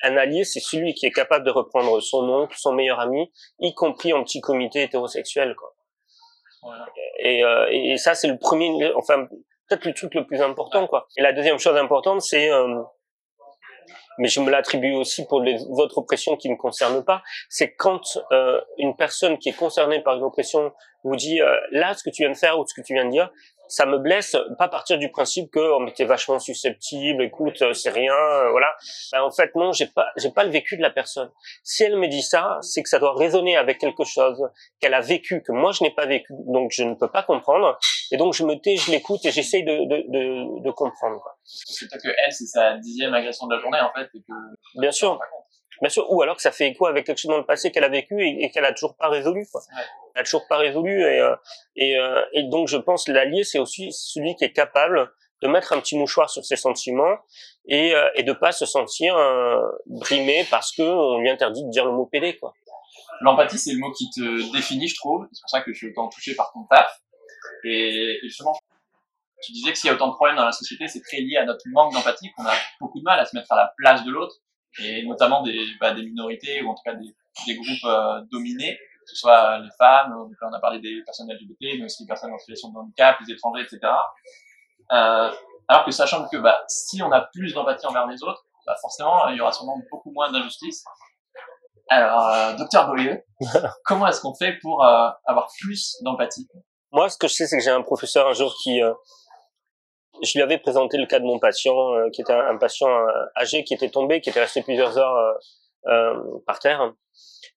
[0.03, 3.31] un allié c'est celui qui est capable de reprendre son oncle son meilleur ami
[3.61, 5.75] y compris en petit comité hétérosexuel quoi.
[7.21, 9.27] Et, et ça c'est le premier enfin
[9.69, 11.07] peut-être le truc le plus important quoi.
[11.17, 12.51] Et la deuxième chose importante c'est
[14.19, 17.75] mais je me l'attribue aussi pour les autres oppressions qui ne me concernent pas, c'est
[17.75, 20.73] quand euh, une personne qui est concernée par une oppression
[21.05, 23.05] vous dit euh, là ce que tu viens de faire ou ce que tu viens
[23.05, 23.31] de dire,
[23.69, 27.73] ça me blesse, pas partir du principe que on oh, était vachement susceptible, écoute, euh,
[27.73, 28.75] c'est rien, euh, voilà.
[29.13, 31.31] Ben, en fait, non, j'ai pas, j'ai pas le vécu de la personne.
[31.63, 34.43] Si elle me dit ça, c'est que ça doit résonner avec quelque chose
[34.81, 37.79] qu'elle a vécu, que moi je n'ai pas vécu, donc je ne peux pas comprendre.
[38.11, 41.23] Et donc je me tais, je l'écoute et j'essaye de, de, de, de comprendre.
[41.23, 44.21] Parce que peut-être que elle, c'est sa dixième agression de la journée, en fait, et
[44.21, 44.81] que...
[44.81, 45.19] Bien sûr.
[45.81, 47.85] Bien sûr, ou alors que ça fait écho avec quelque chose dans le passé qu'elle
[47.85, 49.47] a vécu et, qu'elle a toujours pas résolu.
[49.51, 49.63] Quoi.
[50.15, 51.37] Elle a toujours pas résolu et euh,
[51.77, 55.11] et, euh, et donc je pense l'allié c'est aussi celui qui est capable
[55.43, 57.17] de mettre un petit mouchoir sur ses sentiments
[57.67, 61.71] et euh, et de pas se sentir euh, brimé parce que on lui interdit de
[61.71, 62.53] dire le mot pédé quoi.
[63.21, 65.27] L'empathie c'est le mot qui te définit je trouve.
[65.33, 66.89] C'est pour ça que je suis autant touché par ton taf
[67.65, 68.57] et, justement
[69.41, 71.37] tu disais que s'il y a autant de problèmes dans la société, c'est très lié
[71.37, 74.05] à notre manque d'empathie, qu'on a beaucoup de mal à se mettre à la place
[74.05, 74.35] de l'autre
[74.81, 77.15] et notamment des, bah, des minorités ou en tout cas des,
[77.47, 81.79] des groupes euh, dominés, que ce soit les femmes, on a parlé des personnes LGBT,
[81.79, 83.81] mais aussi des personnes en situation de handicap, les étrangers, etc.
[84.93, 85.31] Euh,
[85.69, 89.29] alors que sachant que bah, si on a plus d'empathie envers les autres, bah, forcément
[89.29, 90.85] il y aura sûrement beaucoup moins d'injustice.
[91.91, 93.23] Alors, euh, docteur Beaulieu,
[93.85, 96.47] comment est-ce qu'on fait pour euh, avoir plus d'empathie?
[96.93, 98.93] Moi, ce que je sais, c'est que j'ai un professeur un jour qui euh,
[100.23, 103.07] je lui avais présenté le cas de mon patient, euh, qui était un, patient euh,
[103.37, 105.39] âgé qui était tombé, qui était resté plusieurs heures
[105.87, 106.15] euh,
[106.47, 106.93] par terre.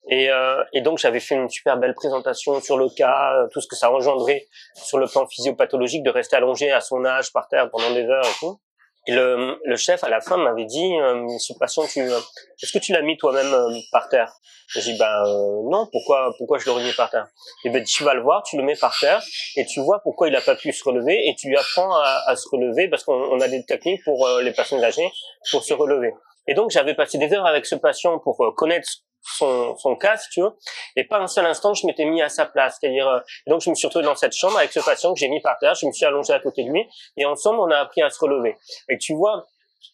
[0.09, 0.29] Et,
[0.73, 3.91] et donc j'avais fait une super belle présentation sur le cas, tout ce que ça
[3.91, 8.05] engendrait sur le plan physiopathologique de rester allongé à son âge par terre pendant des
[8.05, 8.59] heures et tout.
[9.07, 12.19] Et le, le chef, à la fin, m'avait dit, euh, ce patient, tu, euh,
[12.61, 14.31] est-ce que tu l'as mis toi-même euh, par terre?
[14.73, 15.23] J'ai dit, ben
[15.69, 17.27] non, pourquoi, pourquoi je l'aurais mis par terre?
[17.65, 19.21] Et ben tu vas le voir, tu le mets par terre,
[19.57, 22.21] et tu vois pourquoi il n'a pas pu se relever, et tu lui apprends à,
[22.27, 25.11] à se relever, parce qu'on a des techniques pour les personnes âgées
[25.51, 26.13] pour se relever.
[26.47, 28.87] Et donc j'avais passé des heures avec ce patient pour connaître
[29.23, 30.51] son, son cas, si tu veux,
[30.95, 32.77] et pas un seul instant je m'étais mis à sa place.
[32.79, 35.29] C'est-à-dire, euh, donc je me suis retrouvé dans cette chambre avec ce patient que j'ai
[35.29, 37.77] mis par terre, je me suis allongé à côté de lui, et ensemble on a
[37.77, 38.57] appris à se relever.
[38.89, 39.45] Et tu vois,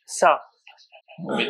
[0.05, 0.43] ça.
[1.19, 1.49] Mais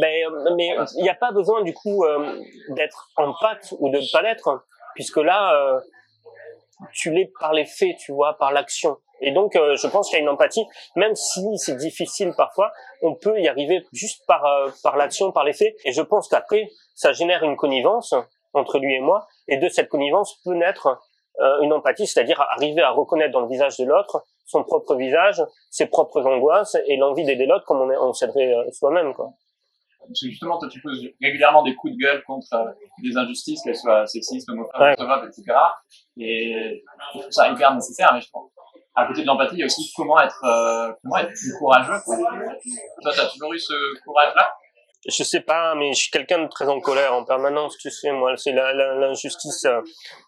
[0.00, 2.40] ben, mais il n'y a pas besoin du coup euh,
[2.70, 4.64] d'être en pâte ou de ne pas l'être,
[4.94, 5.80] puisque là, euh,
[6.92, 8.96] tu l'es par les faits, tu vois, par l'action.
[9.20, 12.70] Et donc, euh, je pense qu'il y a une empathie, même si c'est difficile parfois,
[13.02, 15.74] on peut y arriver juste par euh, par l'action, par les faits.
[15.84, 18.14] Et je pense qu'après, ça génère une connivence
[18.52, 21.00] entre lui et moi, et de cette connivence peut naître
[21.40, 25.42] euh, une empathie, c'est-à-dire arriver à reconnaître dans le visage de l'autre son propre visage,
[25.70, 29.32] ses propres angoisses et l'envie d'aider l'autre comme on, on s'aiderait soi-même, quoi.
[30.06, 32.48] Parce que justement, toi, tu poses régulièrement des coups de gueule contre
[33.02, 35.56] des injustices, qu'elles soient sexistes, homophobes, etc.
[36.18, 36.82] Et
[37.14, 38.50] je trouve ça hyper nécessaire, mais je pense
[38.96, 42.00] à côté de l'empathie, il y a aussi comment être, euh, comment être plus courageux.
[43.02, 44.54] Toi, t'as toujours eu ce courage-là?
[45.06, 48.10] Je sais pas, mais je suis quelqu'un de très en colère en permanence, tu sais,
[48.10, 49.80] moi, c'est l'injustice, euh,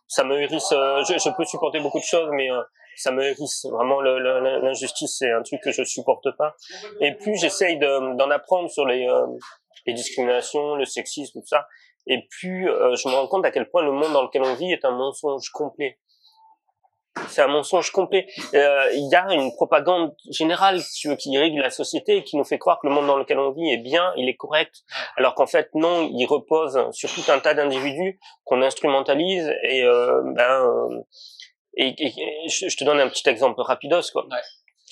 [0.07, 2.49] ça me hérisse, euh, je, je, peux supporter beaucoup de choses, mais
[2.95, 3.65] ça me hérisse.
[3.65, 6.55] Vraiment, l'injustice, c'est un truc que je supporte pas.
[7.01, 9.09] Et plus j'essaye d'en apprendre sur les,
[9.89, 11.67] les discriminations, le sexisme, tout ça,
[12.07, 14.73] et plus je me rends compte à quel point le monde dans lequel on vit
[14.73, 15.99] est un mensonge complet
[17.27, 18.27] c'est un mensonge complet.
[18.55, 22.45] Euh, il y a une propagande générale qui, qui règle la société et qui nous
[22.45, 24.85] fait croire que le monde dans lequel on vit est bien, il est correct,
[25.17, 30.23] alors qu'en fait non, il repose sur tout un tas d'individus qu'on instrumentalise et euh,
[30.35, 31.01] ben euh,
[31.81, 31.95] et,
[32.49, 34.27] je, te donne un petit exemple rapidos quoi.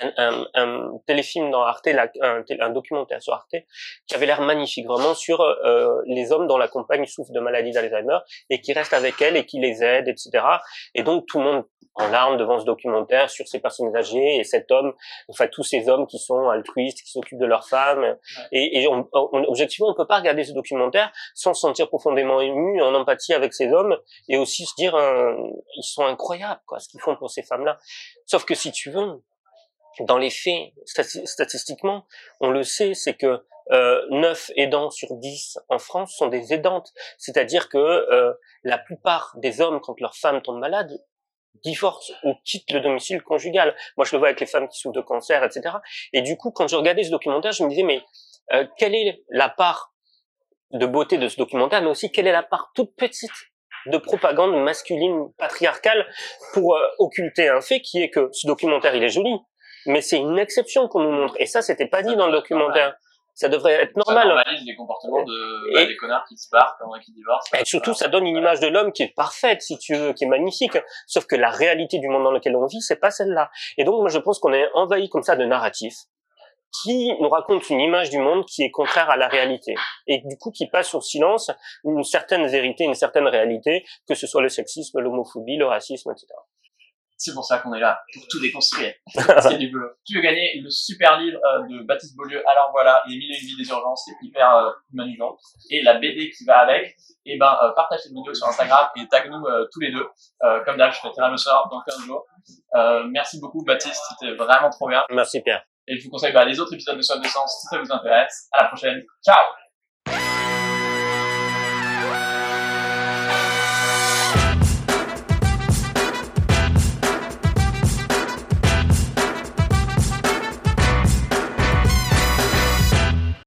[0.01, 3.55] Un, un, téléfilm dans Arte, un, un, documentaire sur Arte,
[4.07, 7.73] qui avait l'air magnifique, vraiment sur euh, les hommes dont la compagne souffre de maladie
[7.73, 8.19] d'Alzheimer
[8.51, 10.45] et qui restent avec elle et qui les aident, etc.
[10.95, 11.65] Et donc tout le monde
[11.97, 14.93] en larmes devant ce documentaire sur ces personnes âgées et cet homme,
[15.29, 18.17] enfin tous ces hommes qui sont altruistes, qui s'occupent de leurs femmes.
[18.53, 22.41] Et, et on, on, objectivement, on peut pas regarder ce documentaire sans se sentir profondément
[22.41, 23.97] ému, en empathie avec ces hommes
[24.29, 25.35] et aussi se dire, euh,
[25.77, 27.79] ils sont incroyables, quoi, ce qu'ils font pour ces femmes-là.
[28.27, 29.23] Sauf que si tu veux,
[30.01, 32.07] dans les faits, statistiquement,
[32.41, 36.93] on le sait, c'est que euh, 9 aidants sur 10 en France sont des aidantes.
[37.19, 38.33] C'est-à-dire que euh,
[38.63, 41.03] la plupart des hommes, quand leur femme tombe malade,
[41.65, 43.75] divorce ou quitte le domicile conjugal.
[43.97, 45.77] Moi, je le vois avec les femmes qui souffrent de cancer, etc.
[46.13, 48.03] Et du coup, quand je regardais ce documentaire, je me disais, mais
[48.53, 49.93] euh, quelle est la part
[50.73, 53.31] de beauté de ce documentaire, mais aussi quelle est la part toute petite
[53.87, 56.07] de propagande masculine patriarcale
[56.53, 59.37] pour euh, occulter un fait qui est que ce documentaire, il est joli,
[59.87, 61.35] mais c'est une exception qu'on nous montre.
[61.39, 62.95] Et ça, c'était pas dit dans le documentaire.
[63.35, 64.23] Ça devrait être normal.
[64.23, 67.51] Ça normalise les comportements de, bah, des connards qui se barrent, qui divorcent.
[67.61, 70.25] Et surtout, ça donne une image de l'homme qui est parfaite, si tu veux, qui
[70.25, 70.79] est magnifique.
[71.07, 73.51] Sauf que la réalité du monde dans lequel on vit, c'est pas celle-là.
[73.77, 76.07] Et donc, moi, je pense qu'on est envahi comme ça de narratifs
[76.83, 79.75] qui nous raconte une image du monde qui est contraire à la réalité
[80.07, 81.51] et du coup qui passe sur silence
[81.85, 86.27] une certaine vérité, une certaine réalité, que ce soit le sexisme, l'homophobie, le racisme, etc.
[87.17, 88.93] C'est pour ça qu'on est là, pour tout déconstruire.
[89.41, 89.89] C'est du boulot.
[90.05, 93.41] Tu veux gagner le super livre euh, de Baptiste Beaulieu, alors voilà, les mille et
[93.41, 95.31] une vies des urgences, c'est hyper euh,
[95.71, 96.89] et la BD qui va avec,
[97.25, 99.91] et eh ben euh, partage cette vidéo sur Instagram et tag nous euh, tous les
[99.91, 100.07] deux.
[100.65, 102.27] comme d'hab, je fais tirer le sort dans 15 jours.
[103.11, 105.05] merci beaucoup Baptiste, c'était vraiment trop bien.
[105.11, 105.65] Merci Pierre.
[105.89, 107.93] Et je vous conseille bah, les autres épisodes de Soif de Sens si ça vous
[107.93, 108.49] intéresse.
[108.53, 109.03] À la prochaine.
[109.25, 109.66] Ciao